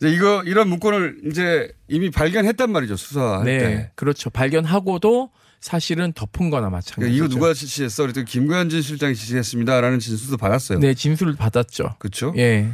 [0.01, 3.91] 이제 이거 이런 문건을 이제 이미 발견했단 말이죠 수사할 네, 때.
[3.97, 4.31] 그렇죠.
[4.31, 7.17] 발견하고도 사실은 덮은 거나 그러니까 마찬가지죠.
[7.17, 8.05] 이거 누가 지시했어?
[8.05, 10.79] 그랬더니 김관진 실장이 지시했습니다라는 진술도 받았어요.
[10.79, 11.97] 네, 진술을 받았죠.
[11.99, 12.33] 그렇죠.
[12.37, 12.69] 예.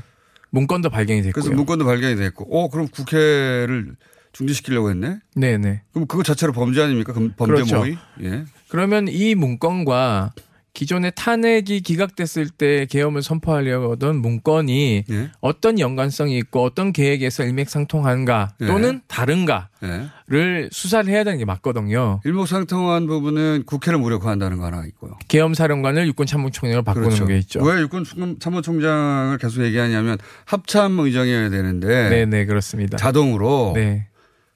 [0.51, 1.33] 문건도 발견이 됐고요.
[1.43, 3.97] 그래서 문건도 발견이 됐고, 어 그럼 국회를
[4.35, 5.19] 중지시키려고 했네.
[5.35, 5.83] 네, 네.
[5.93, 7.15] 그럼 그거 자체로 범죄 아닙니까?
[7.15, 7.79] 범죄 그렇죠.
[7.79, 7.97] 모의?
[8.23, 8.45] 예.
[8.69, 10.33] 그러면 이 문건과
[10.75, 15.31] 기존의 탄핵이 기각됐을 때 계엄을 선포하려고 하던 문건이 예.
[15.41, 18.67] 어떤 연관성이 있고 어떤 계획에서 일맥상통한가 예.
[18.67, 19.69] 또는 다른가를
[20.65, 20.69] 예.
[20.73, 22.21] 수사를 해야 되는 게 맞거든요.
[22.25, 25.13] 일목상통한 부분은 국회를 무력화한다는 거 하나 있고요.
[25.29, 27.27] 계엄 사령관을 육군 참모총장으로 바꾸는 그렇죠.
[27.27, 27.63] 게 있죠.
[27.63, 28.05] 왜 육군
[28.41, 32.97] 참모총장을 계속 얘기하냐면 합참 의장이어야 되는데 네, 네, 그렇습니다.
[32.97, 34.09] 자동으로 네.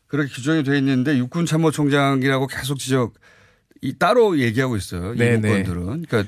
[0.09, 3.15] 그렇게 규정이 돼 있는데 육군 참모총장이라고 계속 지적
[3.81, 5.15] 이 따로 얘기하고 있어요.
[5.15, 5.49] 이 네, 네.
[5.49, 6.07] 문건들은.
[6.07, 6.25] 그러니까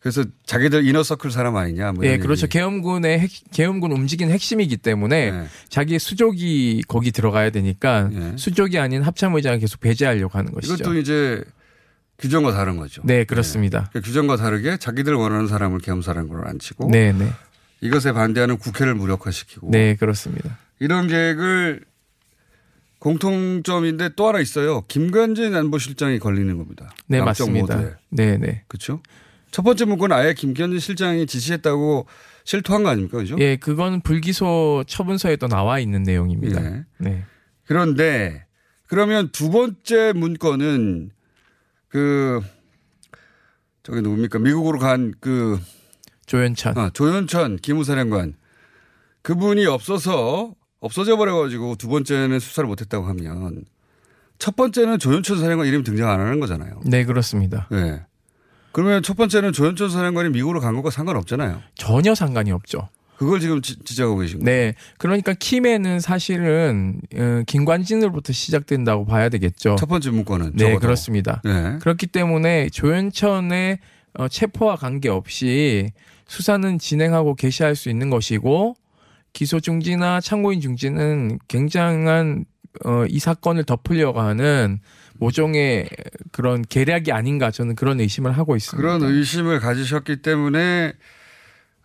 [0.00, 1.92] 그래서 자기들 이너서클 사람 아니냐.
[1.92, 2.48] 뭐 예, 이런 그렇죠.
[2.48, 5.46] 계엄군의 핵, 계엄군 움직이는 핵심이기 때문에 네.
[5.68, 10.74] 자기 수족이 거기 들어가야 되니까 수족이 아닌 합참의장을 계속 배제하려고 하는 것이죠.
[10.74, 11.44] 이것도 이제
[12.18, 13.02] 규정과 다른 거죠.
[13.04, 13.88] 네, 그렇습니다.
[13.90, 17.32] 그러니까 규정과 다르게 자기들 원하는 사람을 계엄사령관으로 앉히고 네, 네.
[17.80, 20.58] 이것에 반대하는 국회를 무력화시키고 네, 그렇습니다.
[20.80, 21.84] 이런 계획을
[23.02, 24.82] 공통점인데 또 하나 있어요.
[24.86, 26.94] 김관진 안보실장이 걸리는 겁니다.
[27.08, 27.98] 네, 맞습니다.
[28.10, 28.62] 네, 네.
[28.68, 29.02] 그렇죠.
[29.50, 32.06] 첫 번째 문건은 아예 김관진 실장이 지시했다고
[32.44, 33.18] 실토한 거 아닙니까?
[33.18, 33.34] 그죠?
[33.40, 36.60] 예, 그건 불기소 처분서에도 나와 있는 내용입니다.
[36.60, 36.84] 네.
[36.98, 37.24] 네.
[37.66, 38.46] 그런데
[38.86, 41.10] 그러면 두 번째 문건은
[41.88, 42.40] 그
[43.82, 44.38] 저기 누굽니까?
[44.38, 45.58] 미국으로 간 그
[46.26, 46.78] 조현찬.
[46.78, 48.34] 아, 조현천 기무사령관
[49.22, 53.64] 그분이 없어서 없어져 버려가지고 두 번째는 수사를 못했다고 하면
[54.38, 56.80] 첫 번째는 조현천 사령관 이름이 등장 안 하는 거잖아요.
[56.84, 57.68] 네, 그렇습니다.
[57.70, 58.02] 네.
[58.72, 61.62] 그러면 첫 번째는 조현천 사령관이 미국으로 간 것과 상관없잖아요.
[61.76, 62.88] 전혀 상관이 없죠.
[63.16, 64.44] 그걸 지금 지, 지적하고 계신 거예요.
[64.44, 64.74] 네.
[64.98, 69.76] 그러니까 킴에는 사실은 어, 김관진으로부터 시작된다고 봐야 되겠죠.
[69.78, 70.80] 첫 번째 문건은 네, 적어도.
[70.80, 71.40] 그렇습니다.
[71.44, 71.78] 네.
[71.80, 73.78] 그렇기 때문에 조현천의
[74.14, 75.92] 어, 체포와 관계없이
[76.26, 78.74] 수사는 진행하고 개시할 수 있는 것이고
[79.32, 82.44] 기소 중지나 참고인 중지는 굉장한
[82.84, 84.80] 어, 이 사건을 덮으려고 하는
[85.14, 85.88] 모종의
[86.32, 88.76] 그런 계략이 아닌가 저는 그런 의심을 하고 있습니다.
[88.76, 90.94] 그런 의심을 가지셨기 때문에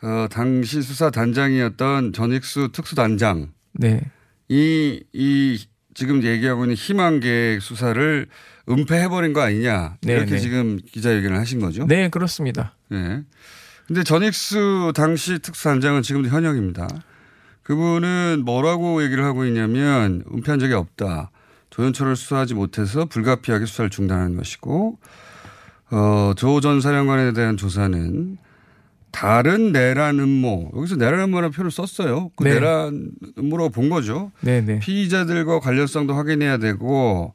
[0.02, 4.02] 어, 당시 수사 단장이었던 전익수 특수단장 네.
[4.50, 8.28] 이, 이 지금 얘기하고 있는 희망 계획 수사를
[8.70, 10.40] 은폐해버린 거 아니냐 네, 이렇게 네.
[10.40, 11.86] 지금 기자회견을 하신 거죠.
[11.88, 12.76] 네, 그렇습니다.
[12.90, 13.24] 네.
[13.88, 16.88] 근데 전익수 당시 특수단장은 지금도 현역입니다.
[17.68, 21.32] 그분은 뭐라고 얘기를 하고 있냐면 은폐한 적이 없다.
[21.70, 24.98] 조현철을 수사하지 못해서 불가피하게 수사를 중단한 것이고
[25.92, 28.38] 어, 조 전 사령관에 대한 조사는
[29.12, 32.32] 다른 내란 음모 여기서 내란 음모라는 표현을 썼어요.
[32.38, 32.54] 그 네.
[32.54, 34.32] 내란 음모로 본 거죠.
[34.40, 34.80] 네, 네.
[34.80, 37.34] 피의자들과 관련성도 확인해야 되고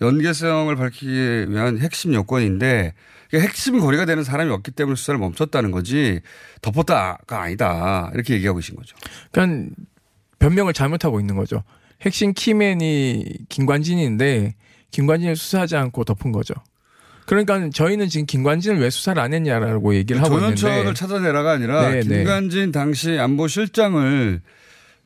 [0.00, 2.94] 연계성을 밝히기 위한 핵심 요건인데
[3.28, 6.20] 이게 핵심 거리가 되는 사람이 없기 때문에 수사를 멈췄다는 거지
[6.62, 8.96] 덮었다가 아니다 이렇게 얘기하고 계신 거죠.
[9.32, 9.74] 그러니까
[10.38, 11.62] 변명을 잘못하고 있는 거죠.
[12.00, 14.54] 핵심 키맨이 김관진인데
[14.90, 16.54] 김관진을 수사하지 않고 덮은 거죠.
[17.26, 22.00] 그러니까 저희는 지금 김관진을 왜 수사를 안 했냐라고 얘기를 하고 있는데 조현천을 찾아내라가 아니라 네,
[22.00, 22.18] 네.
[22.18, 24.40] 김관진 당시 안보실장을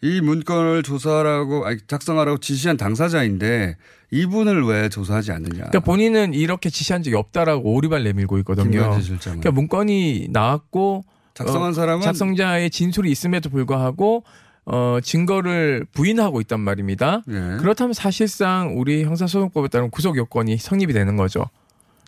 [0.02, 3.76] 이 문건을 조사하라고 아니, 작성하라고 지시한 당사자인데
[4.10, 5.54] 이분을 왜 조사하지 않느냐.
[5.54, 8.98] 그러니까 본인은 이렇게 지시한 적이 없다라고 오리발 내밀고 있거든요.
[9.20, 14.24] 그러니까 문건이 나왔고 작성한 어, 사람은 작성자의 진술이 있음에도 불구하고
[14.64, 17.22] 어, 증거를 부인하고 있단 말입니다.
[17.28, 17.56] 예.
[17.58, 21.46] 그렇다면 사실상 우리 형사소송법에 따른 구속 요건이 성립이 되는 거죠.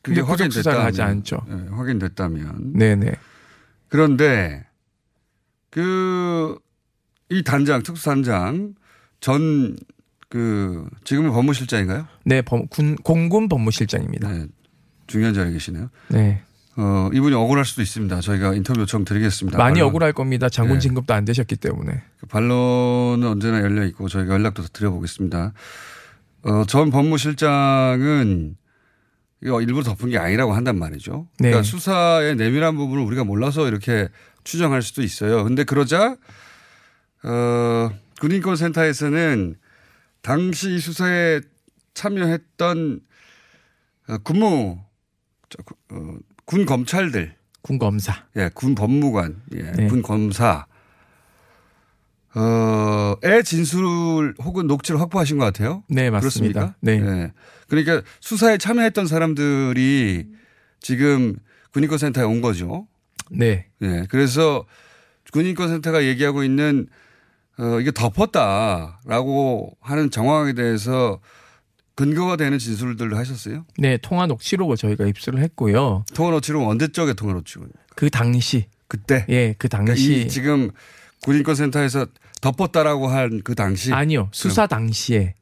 [0.02, 1.38] 그게 근데 확인됐다면 하지 않죠.
[1.48, 2.74] 예, 확인됐다면.
[2.74, 3.14] 네네.
[3.88, 4.66] 그런데
[5.70, 6.58] 그
[7.30, 8.74] 이 단장 특수단장
[9.20, 9.76] 전
[10.30, 12.08] 그 지금은 법무실장인가요?
[12.24, 14.32] 네, 법- 군, 공군 법무실장입니다.
[14.32, 14.46] 네,
[15.06, 15.90] 중요한 자리에 계시네요.
[16.08, 16.42] 네.
[16.76, 18.20] 어, 이분이 억울할 수도 있습니다.
[18.20, 19.56] 저희가 인터뷰 요청 드리겠습니다.
[19.58, 19.90] 많이 반론.
[19.90, 20.48] 억울할 겁니다.
[20.48, 20.80] 장군 네.
[20.80, 22.02] 진급도 안 되셨기 때문에.
[22.18, 25.52] 그 반론은 언제나 열려 있고 저희가 연락도 드려보겠습니다.
[26.42, 28.56] 어, 전 법무실장은
[29.44, 31.28] 이거 일부러 덮은 게 아니라고 한단 말이죠.
[31.38, 31.50] 네.
[31.50, 34.08] 그러니까 수사의 내밀한 부분을 우리가 몰라서 이렇게
[34.42, 35.44] 추정할 수도 있어요.
[35.44, 36.16] 근데 그러자
[37.24, 39.56] 어, 군인권센터에서는
[40.22, 41.40] 당시 이 수사에
[41.94, 43.00] 참여했던
[44.08, 44.78] 어, 군무
[45.90, 49.88] 어, 군 검찰들, 군 검사, 예, 군 법무관, 예, 네.
[49.88, 50.66] 군 검사,
[52.34, 55.84] 어의 진술 혹은 녹취를 확보하신 것 같아요.
[55.88, 56.60] 네, 맞습니다.
[56.60, 56.74] 그렇습니까?
[56.80, 57.22] 네.
[57.22, 57.32] 예.
[57.68, 60.26] 그러니까 수사에 참여했던 사람들이
[60.80, 61.36] 지금
[61.72, 62.88] 군인권센터에 온 거죠.
[63.30, 63.68] 네.
[63.82, 64.06] 예.
[64.10, 64.66] 그래서
[65.32, 66.88] 군인권센터가 얘기하고 있는
[67.58, 71.20] 어, 이게 덮었다라고 하는 정황에 대해서
[71.94, 73.64] 근거가 되는 진술들을 하셨어요?
[73.78, 76.04] 네, 통화 녹취록을 저희가 입수를 했고요.
[76.14, 77.68] 통화 녹취록 언제 쪽에 통화 녹취록?
[77.94, 78.66] 그 당시.
[78.88, 79.24] 그때?
[79.28, 80.22] 예, 그 그러니까 당시.
[80.22, 80.70] 이 지금
[81.22, 82.06] 군인권센터에서
[82.40, 83.92] 덮었다라고 한 그 당시?
[83.92, 85.34] 아니요, 수사 당시에.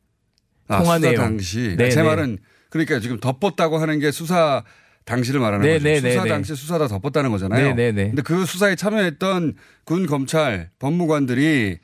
[0.68, 1.22] 아, 통화 수사 내용.
[1.22, 1.74] 당시.
[1.78, 2.08] 네, 제 네.
[2.08, 4.62] 말은 그러니까 지금 덮었다고 하는 게 수사
[5.04, 5.84] 당시를 말하는 네, 거죠.
[5.84, 6.28] 네, 네, 수사 네.
[6.28, 7.68] 당시 수사다 덮었다는 거잖아요.
[7.68, 8.04] 네, 네, 네.
[8.08, 11.78] 근데 그 수사에 참여했던 군 검찰 법무관들이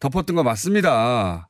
[0.00, 1.46] 덮었던 거 맞습니다.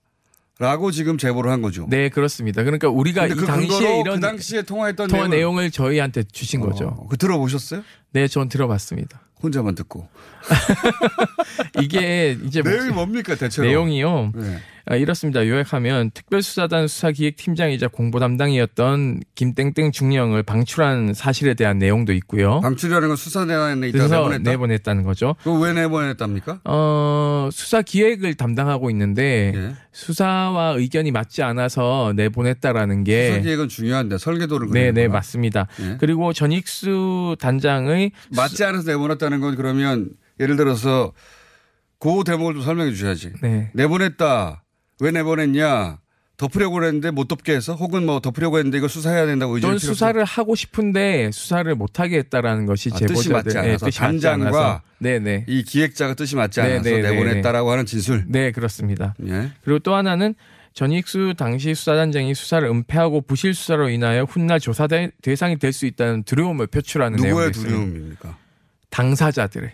[0.58, 1.86] 라고 지금 제보를 한 거죠.
[1.88, 2.62] 네, 그렇습니다.
[2.62, 6.60] 그러니까 우리가 이 그 당시에 근거로 이런 그 당시에 통화했던 통화 내용을- 내용을 저희한테 주신
[6.60, 7.06] 거죠.
[7.08, 7.82] 그 들어보셨어요?
[8.12, 9.22] 네, 전 들어봤습니다.
[9.42, 10.06] 혼자만 듣고.
[11.80, 13.66] 이게 이제 뭐- 내용이 뭡니까 대체로?
[13.66, 14.32] 내용이요.
[14.34, 14.58] 네.
[14.90, 15.46] 아, 이렇습니다.
[15.46, 22.58] 요약하면 특별수사단 수사기획팀장이자 공보 담당이었던 김땡땡 중령을 방출한 사실에 대한 내용도 있고요.
[22.60, 24.50] 방출이라는 건 수사 내란에 있다 내보냈다.
[24.50, 25.36] 내보냈다는 거죠.
[25.44, 26.62] 그왜 내보냈답니까?
[26.64, 29.74] 어, 수사 기획을 담당하고 있는데 예.
[29.92, 35.06] 수사와 의견이 맞지 않아서 내보냈다라는 게 수사 기획은 중요한데 설계도를 네, 네.
[35.06, 35.68] 맞습니다.
[35.82, 35.98] 예.
[36.00, 41.12] 그리고 전익수 단장의 맞지 않아서 내보냈다는 건 그러면 예를 들어서
[42.00, 43.34] 그 대목을 좀 설명해 주셔야지.
[43.40, 43.70] 네.
[43.74, 44.64] 내보냈다.
[45.00, 45.98] 왜 내보냈냐?
[46.36, 50.54] 덮으려고 그랬는데 못 덮게 해서 혹은 뭐 덮으려고 했는데 이걸 수사해야 된다고 또는 수사를 하고
[50.54, 54.50] 싶은데 수사를 못 하게 했다는 것이 아, 뜻이 맞지 예, 않아서 뜻이 맞지 않아서.
[54.50, 58.24] 단장과 네네 이 기획자가 뜻이 맞지 네, 않아서 네, 네, 내보냈다라고 하는 진술.
[58.26, 59.14] 네 그렇습니다.
[59.26, 59.50] 예.
[59.64, 60.34] 그리고 또 하나는
[60.72, 66.22] 전익수 당시 수사단장이 수사를 은폐하고 부실 수사로 인하여 훗날 조사 대- 대상이 될 수 있다는
[66.22, 67.68] 두려움을 표출하는 누구의 내용도 있어요.
[67.68, 68.38] 두려움입니까?
[68.88, 69.72] 당사자들의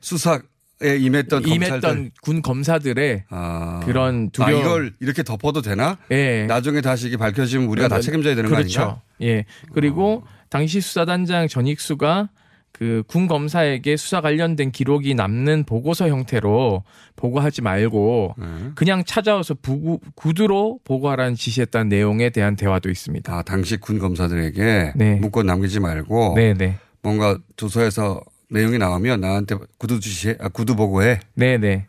[0.00, 0.38] 수사에
[0.82, 2.10] 임했던 임했던 검찰들.
[2.22, 3.80] 군 검사들의 아.
[3.84, 4.54] 그런 두려움.
[4.54, 5.98] 아, 이걸 이렇게 덮어도 되나?
[6.10, 6.46] 예.
[6.46, 8.80] 나중에 다시 이게 밝혀지면 우리가 다 어, 책임져야 되는 거 그렇죠.
[8.82, 9.02] 아닌가?
[9.22, 9.44] 예.
[9.72, 12.28] 그리고 당시 수사단장 전익수가
[12.70, 16.84] 그 군 검사에게 수사 관련된 기록이 남는 보고서 형태로
[17.16, 18.46] 보고하지 말고 네.
[18.76, 23.34] 그냥 찾아와서 부구, 구두로 보고하라는 지시했다는 내용에 대한 대화도 있습니다.
[23.34, 25.14] 아, 당시 군 검사들에게 네.
[25.16, 26.78] 문건 남기지 말고 네네.
[27.02, 31.20] 뭔가 조서에서 내용이 나오면 나한테 구두 지시, 아, 구두 보고해.
[31.34, 31.86] 네네.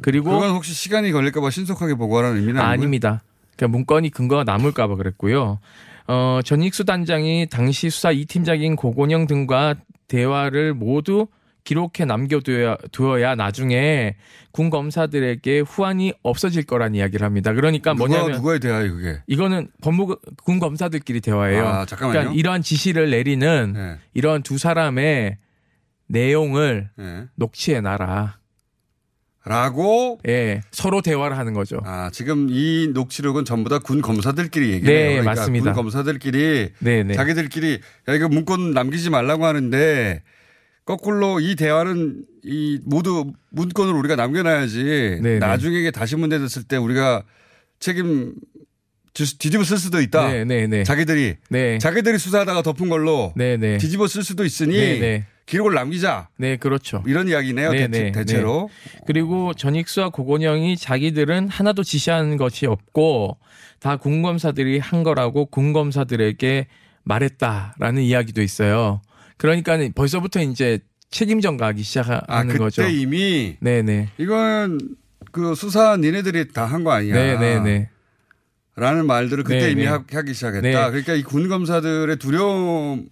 [0.00, 2.60] 그리고 그건 혹시 시간이 걸릴까봐 신속하게 보고하라는 의미는?
[2.60, 3.22] 아닙니다.
[3.56, 5.58] 그러니까 문건이 근거가 남을까봐 그랬고요.
[6.08, 9.76] 어, 전익 수 단장이 당시 수사 2팀장인 고곤영 등과
[10.08, 11.26] 대화를 모두
[11.64, 14.16] 기록해 남겨두어야 두어야 나중에
[14.50, 17.52] 군 검사들에게 후환이 없어질 거란 이야기를 합니다.
[17.52, 19.22] 그러니까 누가, 뭐냐면 누구의 대화예요, 그게?
[19.28, 21.66] 이거는 법무 군 검사들끼리 대화예요.
[21.66, 22.12] 아, 잠깐만요.
[22.18, 23.98] 그러니까 이러한 지시를 내리는 네.
[24.14, 25.38] 이러한 두 사람의
[26.12, 27.24] 내용을 네.
[27.34, 28.38] 녹취해 놔라.
[29.44, 31.80] 라고 예, 서로 대화를 하는 거죠.
[31.84, 34.86] 아, 지금 이 녹취록은 전부 다 군 검사들끼리 얘기해요.
[34.98, 35.72] 네, 그러니까 맞습니다.
[35.72, 37.14] 군 검사들끼리 네, 네.
[37.14, 40.22] 자기들끼리 야 이거 문건 남기지 말라고 하는데
[40.84, 45.38] 거꾸로 이 대화는 이 모두 문건을 우리가 남겨놔야지 네, 네.
[45.40, 47.24] 나중에 이게 다시 문제 됐을 때 우리가
[47.80, 48.34] 책임
[49.12, 50.28] 지- 뒤집어 쓸 수도 있다.
[50.30, 50.84] 네, 네, 네.
[50.84, 51.78] 자기들이 네.
[51.78, 53.76] 자기들이 수사하다가 덮은 걸로 네, 네.
[53.78, 55.24] 뒤집어 쓸 수도 있으니.
[55.46, 56.28] 기록을 남기자.
[56.36, 57.02] 네, 그렇죠.
[57.06, 57.72] 이런 이야기네요.
[57.72, 58.70] 네, 대, 네, 대체로.
[58.94, 59.00] 네.
[59.06, 63.38] 그리고 전익수와 고건영이 자기들은 하나도 지시한 것이 없고
[63.80, 66.66] 다 군검사들이 한 거라고 군검사들에게
[67.04, 69.02] 말했다라는 이야기도 있어요.
[69.36, 70.78] 그러니까 벌써부터 이제
[71.10, 72.82] 책임 전가하기 시작하는 아 그때 거죠.
[72.88, 74.10] 이미 네네.
[74.18, 74.78] 이건
[75.32, 77.14] 그 수사 니네들이 다 한 거 아니야.
[77.14, 77.88] 네네네.
[78.76, 79.88] 라는 말들을 그때 네, 이미 네.
[79.88, 80.62] 하- 하기 시작했다.
[80.62, 80.72] 네.
[80.72, 83.06] 그러니까 이 군 검사들의 두려움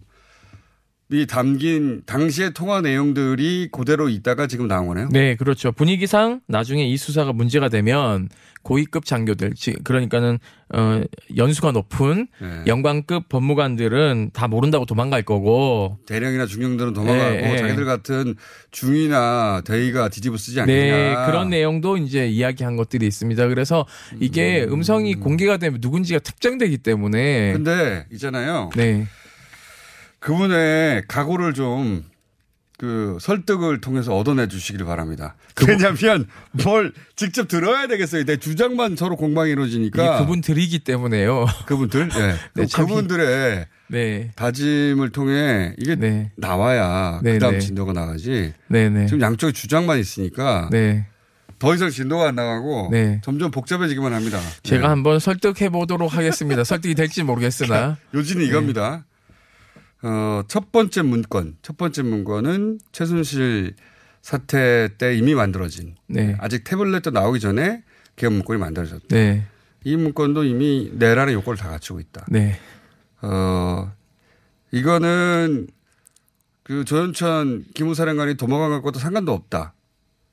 [1.12, 5.08] 이 담긴 당시의 통화 내용들이 그대로 있다가 지금 나온 거네요.
[5.10, 5.72] 네, 그렇죠.
[5.72, 8.28] 분위기상 나중에 이 수사가 문제가 되면
[8.62, 10.38] 고위급 장교들, 지- 그러니까는
[10.72, 11.02] 어
[11.36, 12.62] 연수가 높은 네.
[12.66, 15.98] 영관급 법무관들은 다 모른다고 도망갈 거고.
[16.06, 17.56] 대령이나 중령들은 도망가고 네, 네.
[17.56, 18.36] 자기들 같은
[18.70, 20.80] 중위나 대위가 뒤집어 쓰지 않겠냐.
[20.96, 23.48] 네, 그런 내용도 이제 이야기한 것들이 있습니다.
[23.48, 23.84] 그래서
[24.20, 24.82] 이게 음.
[24.82, 27.52] 성이 공개가 되면 누군지가 특정되기 때문에.
[27.54, 28.70] 근데 있잖아요.
[28.76, 29.06] 네.
[30.20, 32.10] 그분의 각오를 좀
[32.80, 35.34] 그 설득을 통해서 얻어내 주시기를 바랍니다.
[35.68, 36.26] 왜냐하면
[36.64, 38.24] 뭘 직접 들어야 되겠어요.
[38.24, 40.20] 내 주장만 서로 공방이 이루어지니까.
[40.20, 41.44] 그분들이기 때문에요.
[41.66, 42.08] 그분들?
[42.08, 42.34] 네.
[42.54, 44.30] 네, 참 그분들의 네.
[44.34, 47.58] 다짐을 통해 이게 나와야 네, 그다음 네.
[47.58, 48.54] 진도가 나가지.
[48.68, 49.08] 네네.
[49.08, 51.06] 지금 양쪽에 주장만 있으니까 네.
[51.58, 53.20] 더 이상 진도가 안 나가고 네.
[53.22, 54.40] 점점 복잡해지기만 합니다.
[54.62, 54.88] 제가 네.
[54.88, 56.64] 한번 설득해 보도록 하겠습니다.
[56.64, 57.98] 설득이 될지 모르겠으나.
[58.14, 59.04] 요지는 이겁니다.
[60.02, 63.74] 어, 첫 번째 문건, 첫 번째 문건은 최순실
[64.22, 66.36] 사태 때 이미 만들어진 네.
[66.40, 67.82] 아직 태블릿도 나오기 전에
[68.16, 69.06] 개헌 문건이 만들어졌다.
[69.08, 69.46] 네.
[69.84, 72.26] 이 문건도 이미 내라는 요건을 다 갖추고 있다.
[72.28, 72.58] 네.
[73.22, 73.92] 어,
[74.72, 75.68] 이거는
[76.62, 79.74] 그 조현천 기무사령관이 도망간 것과도 상관도 없다.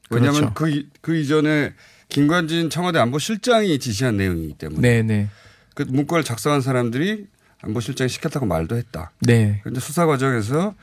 [0.09, 0.53] 왜냐하면 그렇죠.
[0.53, 1.73] 그, 이- 그 이전에
[2.09, 5.29] 김관진 청와대 안보실장이 지시한 내용이기 때문에 네네.
[5.75, 7.27] 그 문건을 작성한 사람들이
[7.61, 9.11] 안보실장이 시켰다고 말도 했다.
[9.21, 9.59] 네.
[9.63, 10.75] 그런데 수사 과정에서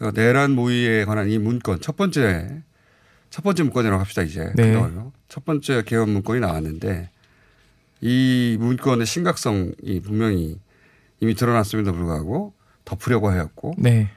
[0.00, 2.62] 어, 내란 모의에 관한 이 문건 첫 번째
[3.30, 4.68] 첫 번째 문건이라고 합시다 이제 네.
[4.72, 5.12] 그동안요.
[5.28, 7.10] 첫 번째 개헌 문건이 나왔는데
[8.00, 10.60] 이 문건의 심각성이 분명히
[11.20, 12.52] 이미 드러났음에도 불구하고
[12.84, 14.10] 덮으려고 하였고 네.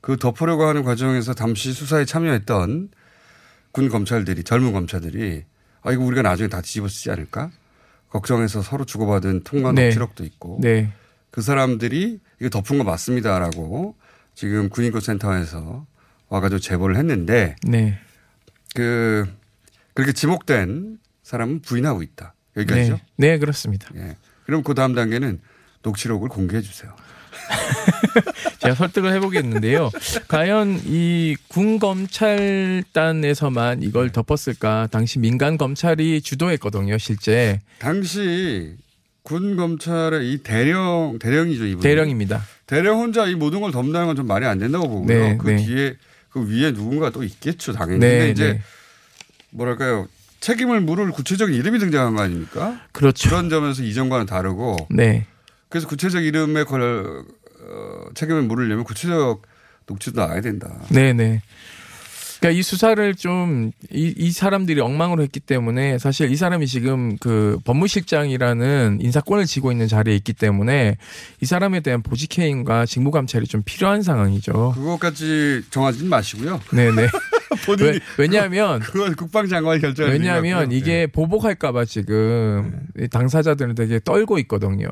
[0.00, 2.90] 그 덮으려고 하는 과정에서 당시 수사에 참여했던
[3.72, 5.44] 군 검찰들이 젊은 검찰들이
[5.82, 7.50] 아 이거 우리가 나중에 다 뒤집어 쓰지 않을까
[8.08, 9.84] 걱정해서 서로 주고받은 통관 네.
[9.86, 10.92] 녹취록도 있고 네.
[11.30, 13.96] 그 사람들이 이거 덮은 거 맞습니다라고
[14.34, 15.86] 지금 군인권센터에서
[16.28, 17.98] 와가지고 제보를 했는데 네.
[18.74, 19.26] 그
[19.94, 23.00] 그렇게 지목된 사람은 부인하고 있다 여기까지죠.
[23.16, 23.32] 네.
[23.32, 23.88] 네, 그렇습니다.
[23.96, 24.16] 예.
[24.46, 25.40] 그럼 그 다음 단계는
[25.82, 26.94] 녹취록을 공개해 주세요.
[28.60, 29.90] 제가 설득을 해보겠는데요.
[30.28, 34.88] 과연 이 군 검찰단에서만 이걸 덮었을까?
[34.90, 37.60] 당시 민간 검찰이 주도했거든요, 실제.
[37.78, 38.76] 당시
[39.28, 41.82] 군 검찰의 이 대령 대령이죠 이분.
[41.82, 42.42] 대령입니다.
[42.66, 45.06] 대령 혼자 이 모든 걸 덮는다는 건 좀 말이 안 된다고 보고요.
[45.06, 45.56] 네, 그 네.
[45.64, 45.96] 뒤에
[46.30, 48.00] 그 위에 누군가 또 있겠죠 당연히.
[48.00, 48.62] 네, 근데 이제 네.
[49.50, 50.08] 뭐랄까요
[50.40, 52.80] 책임을 물을 구체적인 이름이 등장한 거 아닙니까?
[52.92, 53.28] 그렇죠.
[53.28, 54.76] 그런 점에서 이전과는 다르고.
[54.90, 55.26] 네.
[55.68, 57.24] 그래서 구체적 이름에 걸
[57.60, 59.42] 어, 책임을 물으려면 구체적
[59.86, 60.70] 녹취도 나와야 된다.
[60.88, 61.42] 네네.
[62.40, 68.98] 그러니까 이 수사를 좀이 이 사람들이 엉망으로 했기 때문에 사실 이 사람이 지금 그 법무실장이라는
[69.00, 70.96] 인사권을 쥐고 있는 자리에 있기 때문에
[71.40, 74.72] 이 사람에 대한 보직 해임과 직무 감찰이 좀 필요한 상황이죠.
[74.74, 76.60] 그것까지 정하지는 마시고요.
[76.72, 77.08] 네네.
[77.80, 80.70] 왜- 왜냐하면 그건 국방장관이 결정할 왜냐하면.
[80.70, 84.88] 이게 보복할까봐 지금 이 당사자들은 되게 떨고 있거든요.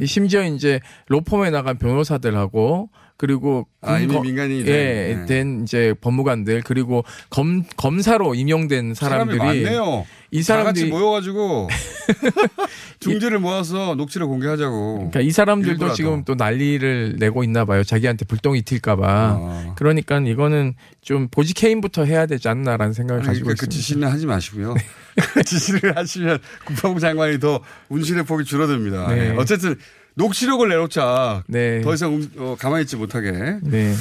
[0.00, 2.88] 이 심지어 이제 로펌에 나간 변호사들하고
[3.18, 5.26] 그리고 아, 이미 거- 민간인이 예, 된, 네.
[5.26, 10.04] 된 이제 법무관들 그리고 검 검사로 임용된 사람들이 많네요.
[10.32, 11.68] 이 사람들이 모여가지고
[13.00, 14.94] 중지를 모아서 녹취를 공개하자고.
[14.96, 15.94] 그러니까 이 사람들도 일부라도.
[15.94, 17.84] 지금 또 난리를 내고 있나 봐요.
[17.84, 19.06] 자기한테 불똥 이 튈까봐.
[19.08, 19.72] 아.
[19.76, 23.82] 그러니까 이거는 좀 보직 해임부터 해야 되지 않나라는 생각을 아니, 가지고 그러니까 그 있습니다.
[23.82, 24.74] 지시는 하지 마시고요.
[25.34, 29.08] 그 지시를 하시면 국방부 장관이 더 운신의 폭이 줄어듭니다.
[29.14, 29.30] 네.
[29.30, 29.34] 예.
[29.36, 29.76] 어쨌든
[30.16, 31.44] 녹취록을 내놓자.
[31.46, 31.80] 네.
[31.82, 33.32] 더 이상 음- 어, 가만히 있지 못하게.
[33.62, 33.94] 네.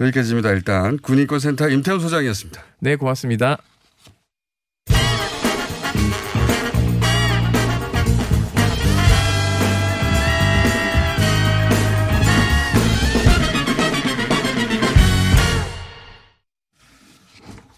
[0.00, 0.50] 여기까지입니다.
[0.50, 2.62] 일단 군인권센터 임태훈 소장이었습니다.
[2.80, 3.58] 네, 고맙습니다.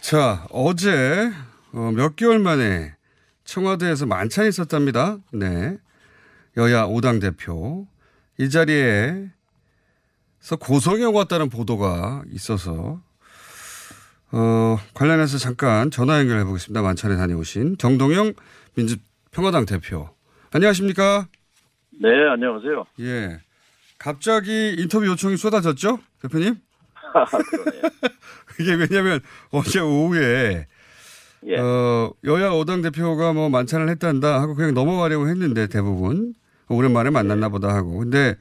[0.01, 1.31] 자, 어제
[1.73, 2.95] 어, 몇 개월 만에
[3.45, 5.19] 청와대에서 만찬이 있었답니다.
[5.33, 5.77] 네.
[6.57, 7.87] 여야 5당 대표.
[8.39, 9.31] 이 자리에서
[11.09, 13.01] 오고 왔다는 보도가 있어서
[14.33, 16.83] 어, 관련해서 잠깐 전화 연결해 보겠습니다.
[16.83, 18.33] 만찬에 다녀오신 정동영
[18.75, 20.09] 민주평화당 대표.
[20.53, 21.29] 안녕하십니까?
[22.01, 22.85] 네, 안녕하세요.
[23.01, 23.39] 예.
[23.99, 25.99] 갑자기 인터뷰 요청이 쏟아졌죠?
[26.23, 26.57] 대표님?
[27.51, 27.83] 그러네요.
[28.61, 29.21] 이게 왜냐면
[29.51, 30.67] 어제 오후에
[31.47, 31.59] 예.
[31.59, 36.35] 어, 여야 5당 대표가 뭐 만찬을 했단다 하고 그냥 넘어가려고 했는데 대부분
[36.71, 38.37] 오랜만에 만났나 보다 하고 근데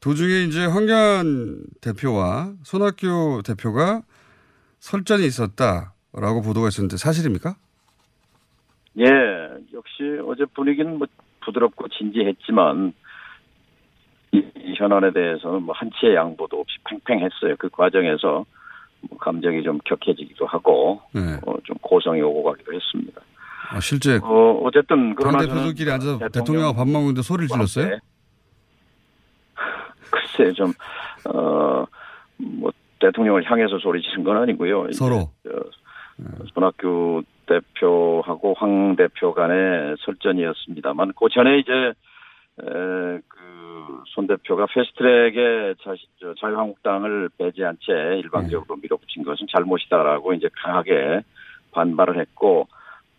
[0.00, 4.02] 도중에 이제 황교안 대표와 손학규 대표가
[4.78, 7.54] 설전이 있었다라고 보도가 있었는데 사실입니까?
[8.98, 9.04] 예,
[9.72, 11.06] 역시 어제 분위기는 뭐
[11.40, 12.92] 부드럽고 진지했지만
[14.32, 17.56] 이, 이 현안에 대해서는 뭐 한치의 양보도 없이 팽팽했어요.
[17.58, 18.44] 그 과정에서
[19.08, 21.20] 뭐 감정이 좀 격해지기도 하고 네.
[21.46, 23.20] 어, 좀 고성이 오고 가기도 했습니다.
[23.72, 27.98] 아, 실제 어, 어쨌든 그러나 대표들끼리 앉아서 대통령 밥 먹는데 소리를 질렀어요?
[30.10, 30.72] 글쎄 좀
[31.28, 31.84] 어,
[32.36, 34.92] 뭐 대통령을 향해서 소리 지른 건 아니고요.
[34.92, 35.30] 서로.
[35.44, 35.50] 저,
[36.52, 45.74] 손학규 대표하고 황 대표 간의 설전이었습니다만 그 전에 이제 에, 그손 대표가 패스트트랙에
[46.40, 51.22] 자유한국당을 배제한 채 일방적으로 밀어붙인 것은 잘못이다라고 이제 강하게
[51.72, 52.68] 반발을 했고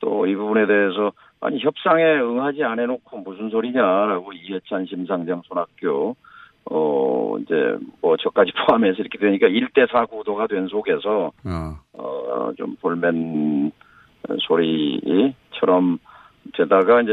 [0.01, 6.15] 또 이 부분에 대해서 아니 협상에 응하지 않아 놓고 무슨 소리냐라고 이해찬 심상정 손학규
[6.69, 7.53] 어 이제
[8.01, 11.79] 뭐 저까지 포함해서 이렇게 되니까 1대4 구도가 된 속에서 어.
[11.93, 13.71] 어좀 볼멘
[14.47, 15.99] 소리처럼
[16.55, 17.11] 되다가 이제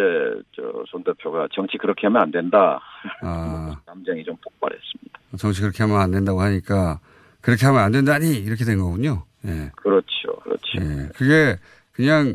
[0.57, 2.81] 저손 대표가 정치 그렇게 하면 안 된다.
[3.23, 5.19] 아, 감정이 좀 폭발했습니다.
[5.39, 6.99] 정치 그렇게 하면 안 된다고 하니까
[7.41, 9.25] 그렇게 하면 안 된다니 이렇게 된 거군요.
[9.47, 9.71] 예.
[9.77, 10.79] 그렇죠, 그렇죠.
[10.81, 11.09] 예.
[11.15, 11.57] 그게
[11.93, 12.35] 그냥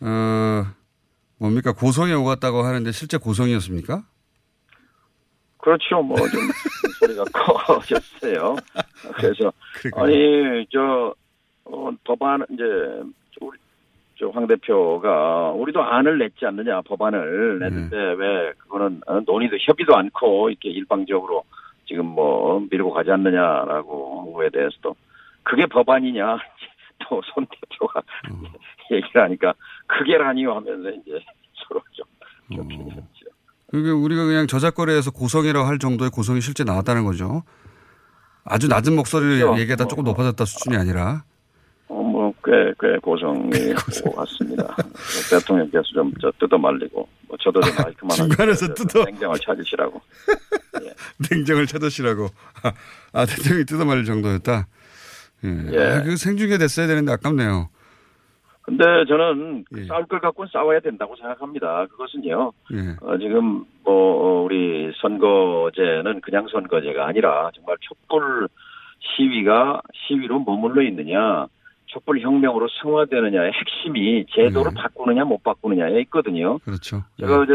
[0.00, 0.64] 어
[1.38, 4.02] 뭡니까 고성이 오갔다고 하는데 실제 고성이었습니까?
[5.58, 6.02] 그렇죠.
[6.02, 6.40] 뭐 좀
[7.00, 8.56] 소리가 커졌어요.
[9.16, 9.52] 그래서
[9.96, 11.14] 아니 저
[11.64, 12.62] 어, 법안 이제
[13.40, 13.58] 우리
[14.18, 20.50] 저 황 대표가 우리도 안을 냈지 않느냐 법안을 냈는데 왜 그거는 어, 논의도 협의도 않고
[20.50, 21.44] 이렇게 일방적으로
[21.86, 24.94] 지금 뭐 밀고 가지 않느냐라고 한 거에 대해서도
[25.44, 26.38] 그게 법안이냐
[27.00, 28.02] 또 손 대표가
[28.90, 29.54] 얘기를 하니까
[29.86, 31.18] 그게라니요 하면서 이제
[31.66, 32.06] 서로 좀
[32.56, 33.02] 좁히는
[33.70, 37.42] 그게 우리가 그냥 저작거리에서 고성이라고 할 정도의 고성이 실제 나왔다는 거죠.
[38.44, 39.60] 아주 낮은 목소리를 그렇죠.
[39.60, 41.22] 얘기하다 조금 높아졌다 수준이 아니라.
[41.88, 43.50] 어, 뭐, 꽤, 꽤 고성이
[44.00, 44.74] 오고 갔습니다.
[45.30, 49.04] 대통령께서 좀, 저, 뜯어 말리고, 뭐, 저도 좀 마이크만 중간에서 하니까 뜯어.
[49.04, 50.00] 냉정을 찾으시라고.
[51.30, 52.28] 냉정을 찾으시라고.
[52.62, 52.72] 아,
[53.12, 54.66] 아, 대통령이 뜯어 말릴 정도였다.
[55.44, 55.72] 예.
[55.72, 55.78] 예.
[55.78, 57.68] 아, 그 생중계 됐어야 되는데 아깝네요.
[58.62, 59.80] 근데 저는 예.
[59.80, 61.86] 그 싸울 걸 갖고는 싸워야 된다고 생각합니다.
[61.86, 62.96] 그것은요, 예.
[63.00, 68.48] 어, 지금 뭐 우리 선거제는 그냥 선거제가 아니라 정말 촛불
[69.00, 71.46] 시위가 시위로 머물러 있느냐,
[71.86, 76.58] 촛불 혁명으로 승화되느냐의 핵심이 제도를 바꾸느냐 못 바꾸느냐에 있거든요.
[76.58, 77.04] 그렇죠.
[77.18, 77.52] 제가 어제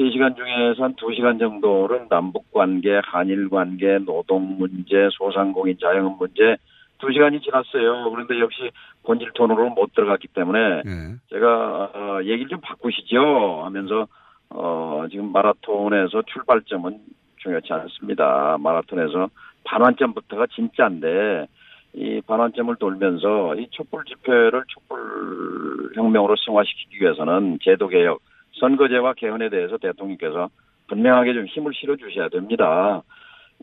[0.00, 6.56] 3시간 중에서 한 2시간 정도는 남북 관계, 한일 관계, 노동 문제, 소상공인 자영업 문제
[6.98, 8.10] 2시간이 지났어요.
[8.10, 8.70] 그런데 역시
[9.04, 11.14] 본질 톤으로 못 들어갔기 때문에 예.
[11.30, 14.06] 제가 어, 얘기를 좀 바꾸시죠 하면서
[14.50, 16.98] 어, 지금 마라톤에서 출발점은
[17.38, 18.56] 중요치 않습니다.
[18.58, 19.28] 마라톤에서
[19.64, 21.46] 반환점부터가 진짜인데
[21.94, 28.20] 이 반환점을 돌면서 이 촛불 집회를 촛불 혁명으로 승화시키기 위해서는 제도 개혁,
[28.58, 30.48] 선거제와 개헌에 대해서 대통령께서
[30.88, 33.02] 분명하게 좀 힘을 실어 주셔야 됩니다.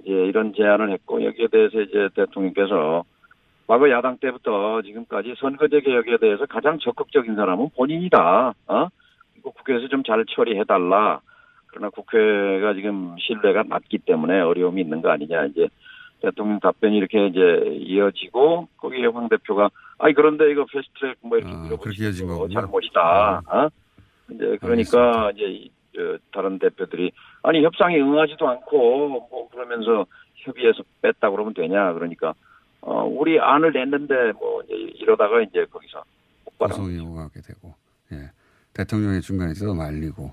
[0.03, 3.03] 이제 이런 제안을 했고 여기에 대해서 이제 대통령께서
[3.67, 8.53] 과거 야당 때부터 지금까지 선거제 개혁에 대해서 가장 적극적인 사람은 본인이다.
[8.67, 8.87] 어?
[9.33, 11.19] 그리고 국회에서 좀 잘 처리해 달라.
[11.67, 15.45] 그러나 국회가 지금 신뢰가 낮기 때문에 어려움이 있는 거 아니냐.
[15.47, 15.67] 이제
[16.21, 17.39] 대통령 답변이 이렇게 이제
[17.79, 19.69] 이어지고 거기에 황 대표가
[19.99, 22.53] 아니 그런데 이거 패스트트랙 뭐 이렇게 아, 그렇게 이어진 거군요.
[22.53, 23.41] 잘못이다.
[23.47, 23.69] 어?
[24.31, 27.11] 이제 그러니까 이제 이, 저, 다른 대표들이
[27.43, 30.05] 아니 협상에 응하지도 않고 뭐 그러면서
[30.35, 32.33] 협의해서 뺐다 그러면 되냐 그러니까
[32.81, 36.03] 어 우리 안을 냈는데 뭐 이제 이러다가 이제 거기서
[36.57, 37.73] 고성이 오가게 되고
[38.11, 38.31] 예.
[38.73, 40.31] 대통령이 중간에 서 말리고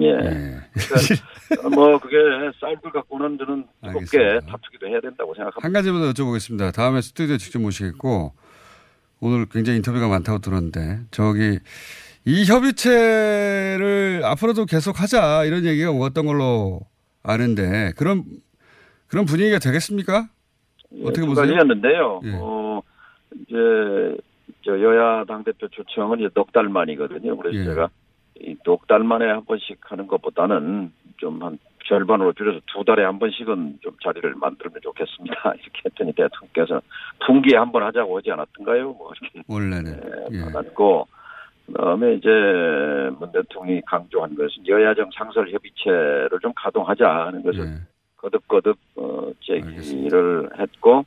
[0.00, 0.12] 예.
[0.12, 2.16] 그러니까 뭐 그게
[2.60, 5.64] 쌀들 갖고는 저는 뜨겁게 다투기도 해야 된다고 생각합니다.
[5.66, 6.74] 한 가지만 더 여쭤보겠습니다.
[6.74, 8.32] 다음에 스튜디오에 직접 모시겠고
[9.20, 11.58] 오늘 굉장히 인터뷰가 많다고 들었는데 저기
[12.28, 16.80] 이 협의체를 앞으로도 계속 하자 이런 얘기가 오갔던 걸로
[17.22, 18.22] 아는데 그런
[19.06, 20.28] 그런 분위기가 되겠습니까?
[21.02, 21.46] 어떻게 두 보세요?
[21.46, 22.20] 가지였는데요.
[22.24, 22.32] 예.
[22.34, 22.82] 어,
[23.40, 24.16] 이제,
[24.62, 27.34] 저 여야 당 대표 초청은 이제 넉 달 만이거든요.
[27.38, 27.64] 그래서 예.
[27.64, 27.88] 제가
[28.40, 31.58] 이넉달 만에 한 번씩 하는 것보다는 좀 한
[31.88, 35.34] 절반으로 줄여서 두 달에 한 번씩은 좀 자리를 만들면 좋겠습니다.
[35.56, 36.82] 이렇게 했더니 대통령께서
[37.26, 38.92] 분기에 한 번 하자고 하지 않았던가요?
[38.92, 40.00] 뭐 이렇게 원래는
[40.32, 40.40] 예.
[40.52, 41.08] 받았고
[41.68, 42.28] 그다음에 이제
[43.18, 47.72] 문 대통령이 강조한 것은 여야정 상설 협의체를 좀 가동하자 하는 것을 예.
[48.16, 51.04] 거듭거듭 어, 제기를 했고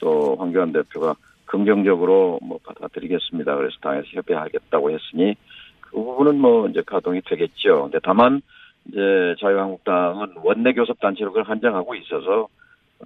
[0.00, 1.14] 또 황교안 대표가
[1.46, 3.56] 긍정적으로 뭐 받아들이겠습니다.
[3.56, 5.34] 그래서 당에서 협의하겠다고 했으니
[5.80, 7.82] 그 부분은 뭐 이제 가동이 되겠죠.
[7.82, 8.40] 근데 다만
[8.86, 12.48] 이제 자유한국당은 원내 교섭 단체로 그걸 한정하고 있어서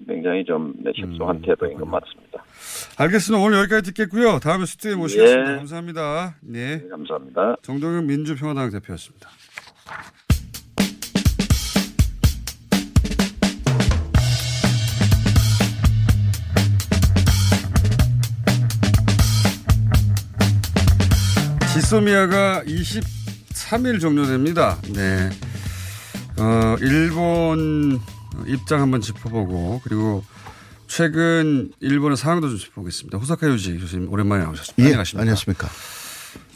[0.06, 2.44] 굉장히 좀 음, 협소한 태도인 것 같습니다.
[2.98, 3.44] 알겠습니다.
[3.44, 4.38] 오늘 여기까지 듣겠고요.
[4.40, 5.52] 다음에 스튜디오에 모시겠습니다.
[5.52, 5.56] 예.
[5.56, 6.36] 감사합니다.
[6.42, 6.82] 네.
[6.88, 7.56] 감사합니다.
[7.62, 9.28] 정동영 민주평화당 대표였습니다.
[21.74, 24.78] 지소미아가 23일 종료됩니다.
[24.94, 25.28] 네.
[26.38, 28.00] 어, 일본
[28.46, 30.24] 입장 한번 짚어보고, 그리고
[30.86, 33.18] 최근 일본의 상황도 좀 짚어보겠습니다.
[33.18, 34.82] 호사카 유지 교수님 오랜만에 나오셨습니다.
[34.82, 35.20] 예, 안녕하십니까.
[35.20, 35.68] 안녕하십니까.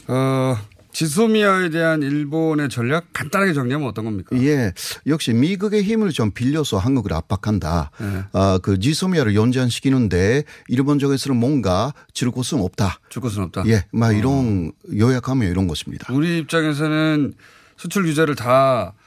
[0.07, 0.57] 어,
[0.93, 4.35] 지소미아에 대한 일본의 전략 간단하게 정리하면 어떤 겁니까?
[4.41, 4.73] 예,
[5.07, 7.91] 역시 미국의 힘을 좀 빌려서 한국을 압박한다.
[7.99, 8.23] 네.
[8.33, 12.99] 아, 그 지소미아를 연장시키는데 일본 쪽에서는 뭔가 줄 곳은 없다.
[13.09, 13.63] 줄 곳은 없다.
[13.67, 16.11] 예, 막 이런 요약하면 이런 것입니다.
[16.13, 17.33] 우리 입장에서는
[17.77, 19.00] 수출 규제를 다 어,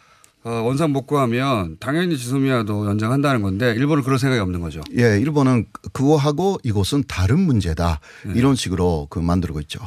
[0.44, 4.82] 원상 복구 하면 당연히 지소미아도 연장한다는 건데 일본은 그런 생각이 없는 거죠.
[4.96, 8.00] 예, 일본은 그거하고 이것은 다른 문제다.
[8.26, 8.32] 네.
[8.36, 9.80] 이런 식으로 그 만들고 있죠.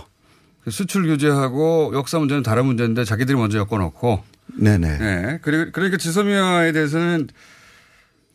[0.64, 4.24] 그 수출 규제하고 역사 문제는 다른 문제인데 자기들이 먼저 엮어놓고.
[4.56, 4.98] 네네.
[4.98, 5.40] 네.
[5.44, 7.28] 그리고 그러니까 지소미아에 대해서는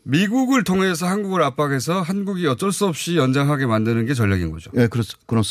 [0.03, 4.71] 미국을 통해서 한국을 압박해서 한국이 어쩔 수 없이 연장하게 만드는 게 전략인 거죠.
[4.77, 5.43] 예, 그렇, 그런,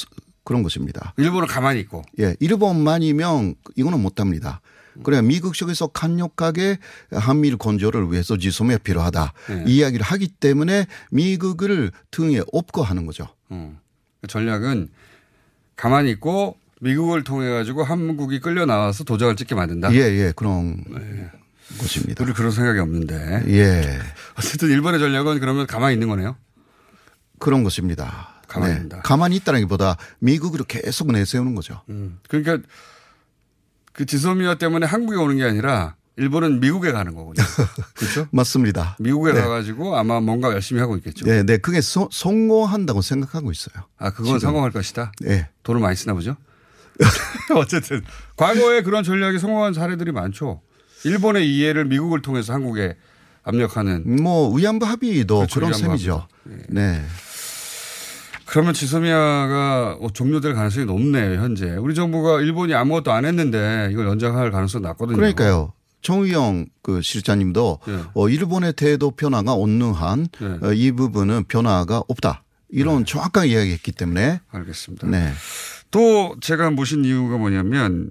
[0.45, 1.13] 그런 것입니다.
[1.19, 2.03] 일본은 가만히 있고.
[2.19, 4.61] 예, 일본만이면 이거는 못 합니다.
[5.03, 6.79] 그래 미국 쪽에서 강력하게
[7.13, 9.65] 한미일 건조를 위해서 지소미아 필요하다 네.
[9.67, 13.29] 이야기를 하기 때문에 미국을 등에 업고 하는 거죠.
[13.51, 13.79] 음.
[14.21, 14.89] 그 전략은
[15.77, 19.93] 가만히 있고 미국을 통해 가지고 한국이 끌려 나와서 도장을 찍게 만든다.
[19.95, 20.85] 예, 예, 그런
[21.79, 22.25] 것입니다.
[22.25, 23.45] 우리 그런 생각이 없는데.
[23.49, 23.99] 예.
[24.37, 26.37] 어쨌든 일본의 전략은 그러면 가만히 있는 거네요.
[27.39, 28.41] 그런 것입니다.
[28.49, 28.87] 가만히 네.
[28.87, 29.03] 있다.
[29.03, 31.83] 가만히 있다라기보다 미국으로 계속 내세우는 거죠.
[31.89, 32.19] 음.
[32.29, 32.59] 그러니까
[33.93, 37.43] 그 지소미아 때문에 한국에 오는 게 아니라 일본은 미국에 가는 거군요.
[37.97, 38.27] 그렇죠?
[38.33, 38.97] 맞습니다.
[39.01, 39.41] 미국에 네.
[39.41, 41.25] 가가지고 아마 뭔가 열심히 하고 있겠죠.
[41.25, 43.85] 네, 네, 그게 소- 성공한다고 생각하고 있어요.
[43.99, 44.39] 아, 그건 지금.
[44.41, 45.13] 성공할 것이다.
[45.21, 45.49] 네.
[45.63, 46.37] 돈을 많이 쓰나 보죠.
[47.57, 48.03] 어쨌든
[48.37, 50.61] 과거에 그런 전략이 성공한 사례들이 많죠.
[51.05, 52.97] 일본의 이해를 미국을 통해서 한국에
[53.43, 54.23] 압력하는.
[54.23, 56.29] 뭐 위안부 합의도 그렇죠, 그런 위안부 셈이죠.
[56.69, 57.03] 네.
[58.53, 61.75] 그러면 지소미아가 어, 종료될 가능성이 높네요, 현재.
[61.77, 65.17] 우리 정부가 일본이 아무것도 안 했는데 이걸 연장할 가능성이 낮거든요.
[65.17, 65.73] 그러니까요.
[66.03, 68.01] 정의영 그 실장님도 네.
[68.13, 70.59] 어, 일본의 태도 변화가 없는 한 네.
[70.61, 72.43] 어, 이 부분은 변화가 없다.
[72.69, 75.07] 이런 정확하게 이야기했기 때문에 알겠습니다.
[75.07, 75.33] 네.
[75.91, 78.11] 또 제가 모신 이유가 뭐냐면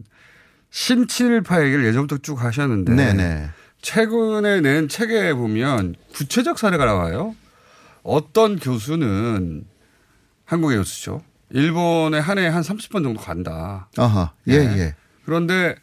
[0.72, 3.50] 신친일파 얘기를 예전부터 쭉 하셨는데 네네.
[3.84, 7.36] 최근에 낸 책에 보면 구체적 사례가 나와요.
[8.02, 9.66] 어떤 교수는
[10.52, 11.22] 한국의 교수죠.
[11.52, 13.90] 일본에 한 해에 한 30번 정도 간다.
[13.98, 14.34] 아하.
[14.48, 14.78] 예, 네.
[14.80, 14.96] 예.
[15.24, 15.76] 그런데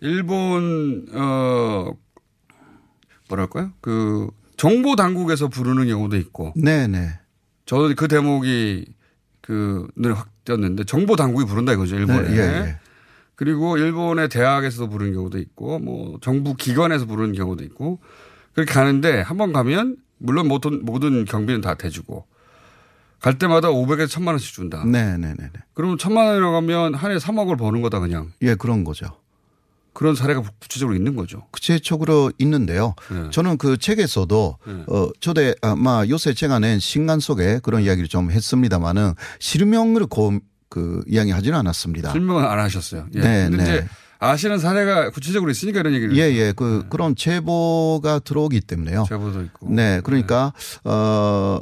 [0.00, 1.90] 일본 어
[3.28, 3.72] 뭐랄까요?
[3.80, 6.52] 그 정보 당국에서 부르는 경우도 있고.
[6.54, 7.18] 네 네.
[7.64, 8.86] 저는 그 대목이
[9.40, 12.28] 그 눈에 확 띄었는데 정보 당국이 부른다 이거죠 일본에.
[12.28, 12.78] 네, 예, 예.
[13.34, 17.98] 그리고 일본의 대학에서도 부르는 경우도 있고 뭐 정부 기관에서 부르는 경우도 있고
[18.54, 22.24] 그렇게 가는데 한 번 가면 물론 모든 모든 경비는 다 대주고
[23.20, 24.84] 갈 때마다 500에서 1000만 원씩 준다.
[24.84, 25.34] 네네네.
[25.74, 28.32] 그러면 1000만 원이라고 하면 한 해 3억을 버는 거다 그냥.
[28.42, 29.06] 예, 그런 거죠.
[29.92, 31.46] 그런 사례가 구체적으로 있는 거죠.
[31.50, 32.94] 구체적으로 있는데요.
[33.10, 33.30] 네.
[33.30, 34.72] 저는 그 책에서도 네.
[34.88, 40.38] 어 저대 아마 요새 제가 낸 신간 속에 그런 이야기를 좀 했습니다마는 실명을 고,
[40.68, 42.10] 그 이야기하지는 않았습니다.
[42.12, 43.06] 설명은 안 하셨어요.
[43.14, 43.20] 예.
[43.20, 43.88] 네, 근데 네.
[44.18, 46.14] 아시는 사례가 구체적으로 있으니까 이런 얘기를.
[46.16, 46.52] 예, 예.
[46.54, 49.04] 그, 그런 제보가 들어오기 때문에요.
[49.08, 49.68] 제보도 있고.
[49.70, 50.00] 네.
[50.02, 50.54] 그러니까,
[50.84, 51.60] 어,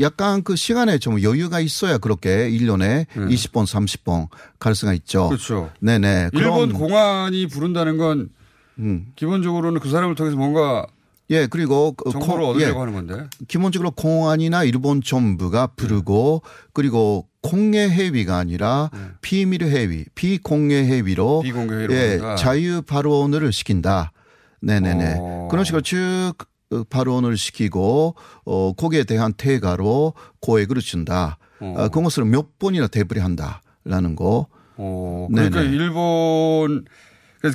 [0.00, 4.28] 약간 그 시간에 좀 여유가 있어야 그렇게 1년에 20번, 30번
[4.58, 5.24] 갈 수가 있죠.
[5.24, 5.28] 네.
[5.30, 5.70] 그렇죠.
[5.80, 6.30] 네네.
[6.32, 8.30] 일본 공안이 부른다는 건
[8.78, 9.06] 음.
[9.16, 10.86] 기본적으로는 그 사람을 통해서 뭔가
[11.28, 12.80] 예, 그리고 그 정보를 콩- 얻으려고 예.
[12.80, 13.26] 하는 건데.
[13.46, 16.42] 기본적으로 공안이나 일본 정부가 부르고
[16.72, 18.90] 그리고 공개 회의가 아니라
[19.20, 22.20] 비밀 회의, 비공개 회의로 비공개 회의로 예.
[22.36, 24.12] 자유 발언을 시킨다.
[24.62, 25.16] 네네네.
[25.18, 25.48] 어.
[25.50, 26.44] 그런 식으로 쭉 어,
[26.88, 28.14] 발언을 시키고
[28.44, 31.38] 어 거기에 대한 대가로 고액을 준다.
[31.60, 31.74] 어.
[31.76, 31.88] 어.
[31.88, 34.46] 그것을 몇 번이나 되풀이한다라는 거.
[34.76, 35.74] 어, 그러니까 네네.
[35.74, 36.84] 일본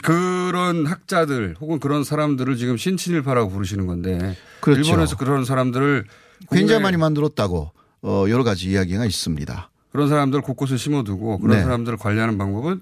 [0.04, 4.82] 그런 학자들 혹은 그런 사람들을 지금 신친일파라고 부르시는 건데 그렇죠.
[4.82, 6.06] 일본에서 그런 사람들을
[6.52, 7.72] 굉장히 많이 만들었다고
[8.04, 9.70] 어 여러 가지 이야기가 있습니다.
[9.92, 11.64] 그런 사람들 곳곳에 심어두고 그런 네.
[11.64, 12.82] 사람들을 관리하는 방법은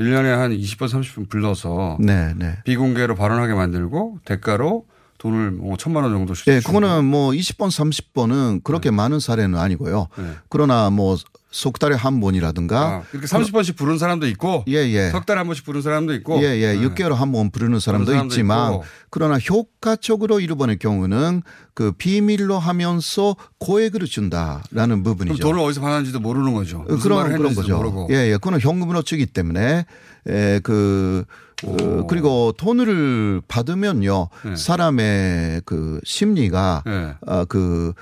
[0.00, 2.56] 1년에 한 20번 30분 불러서 네, 네.
[2.64, 4.86] 비공개로 발언하게 만들고 대가로
[5.24, 6.74] 돈을 뭐 천만 원 정도씩 예, 주고.
[6.74, 10.08] 그거는 뭐 20번, 30번은 그렇게 많은 사례는 아니고요.
[10.50, 11.16] 그러나 뭐
[11.54, 12.80] 석 달에 한 번이라든가.
[12.80, 12.94] 네.
[12.96, 15.10] 아, 이렇게 30번씩 부른 사람도 있고 예, 예.
[15.10, 16.72] 석 달에 한 번씩 부른 사람도 있고 예, 예.
[16.74, 16.80] 네.
[16.80, 18.84] 6개월에 한 번 부르는 사람도 사람도 있지만 있고.
[19.08, 21.42] 그러나 효과적으로 일본의 경우는
[21.74, 25.40] 그 비밀로 하면서 고액을 준다라는 부분이죠.
[25.40, 26.78] 돈을 어디서 받았는지도 모르는 거죠.
[26.88, 27.76] 무슨 그런 그런 거죠.
[27.76, 28.08] 모르고.
[28.10, 28.32] 예, 예.
[28.32, 29.86] 그거는 현금으로 주기 때문에
[30.26, 31.24] 에, 그
[31.62, 34.56] 어, 그리고 돈을 받으면요 네.
[34.56, 37.14] 사람의 그 심리가 네.
[37.26, 37.92] 아, 그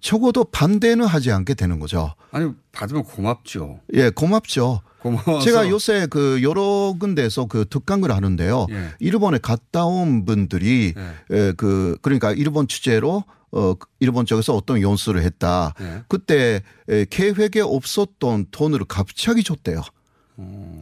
[0.00, 2.14] 적어도 반대는 하지 않게 되는 거죠.
[2.30, 3.80] 아니 받으면 고맙죠.
[3.94, 4.80] 예, 고맙죠.
[4.98, 5.40] 고마워서.
[5.44, 8.66] 제가 요새 그 여러 군데에서 그 특강을 하는데요.
[8.70, 8.88] 예.
[8.98, 10.94] 일본에 갔다 온 분들이
[11.30, 15.74] 에, 그 그러니까 일본 주제로 어 일본 쪽에서 어떤 연수를 했다.
[15.80, 16.02] 예.
[16.08, 19.82] 그때 에, 계획에 없었던 돈을 갑자기 줬대요.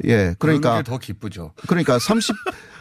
[0.05, 1.53] 예, 그러니까 더 기쁘죠.
[1.69, 2.35] 그러니까 30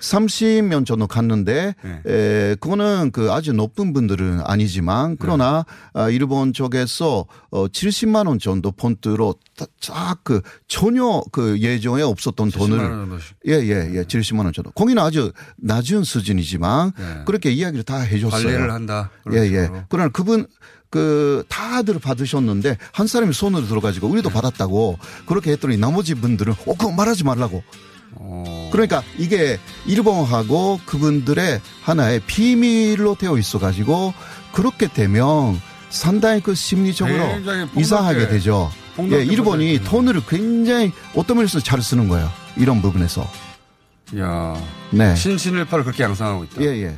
[0.03, 2.01] 30년 전도 갔는데 네.
[2.05, 8.71] 에, 그거는 그 아주 높은 분들은 아니지만 그러나 아, 일본 쪽에서 어 70만 원 정도
[8.71, 9.35] 폰트로
[9.79, 13.35] 쫙그 전혀 그 예정에 없었던 70만 원 돈을 정도씩.
[13.47, 14.03] 예, 예, 예.
[14.03, 14.71] 70만 원 정도.
[14.71, 17.21] 거기는 아주 낮은 수준이지만 네.
[17.25, 18.43] 그렇게 이야기를 다 해줬어요.
[18.43, 19.09] 관리를 한다.
[19.27, 19.63] 예, 그런 예.
[19.65, 19.81] 식으로.
[19.89, 20.47] 그러나 그분
[20.93, 24.35] 그 다들 받으셨는데 한 사람이 손으로 들어가지고 우리도 네.
[24.35, 27.63] 받았다고 그렇게 했더니 나머지 분들은 어 그거 말하지 말라고.
[28.11, 28.69] 어.
[28.71, 34.13] 그러니까 이게 일본하고 그분들의 하나의 비밀로 되어 있어 가지고
[34.51, 37.39] 그렇게 되면 상당히 그 심리적으로
[37.75, 38.71] 이상하게 되죠.
[39.11, 42.29] 예, 일본이 돈을 굉장히 어떤 면에서 잘 쓰는 거예요.
[42.55, 43.27] 이런 부분에서.
[44.19, 44.55] 야.
[44.91, 45.15] 네.
[45.15, 46.61] 신신일파를 그렇게 양상하고 있다.
[46.61, 46.95] 예, 예.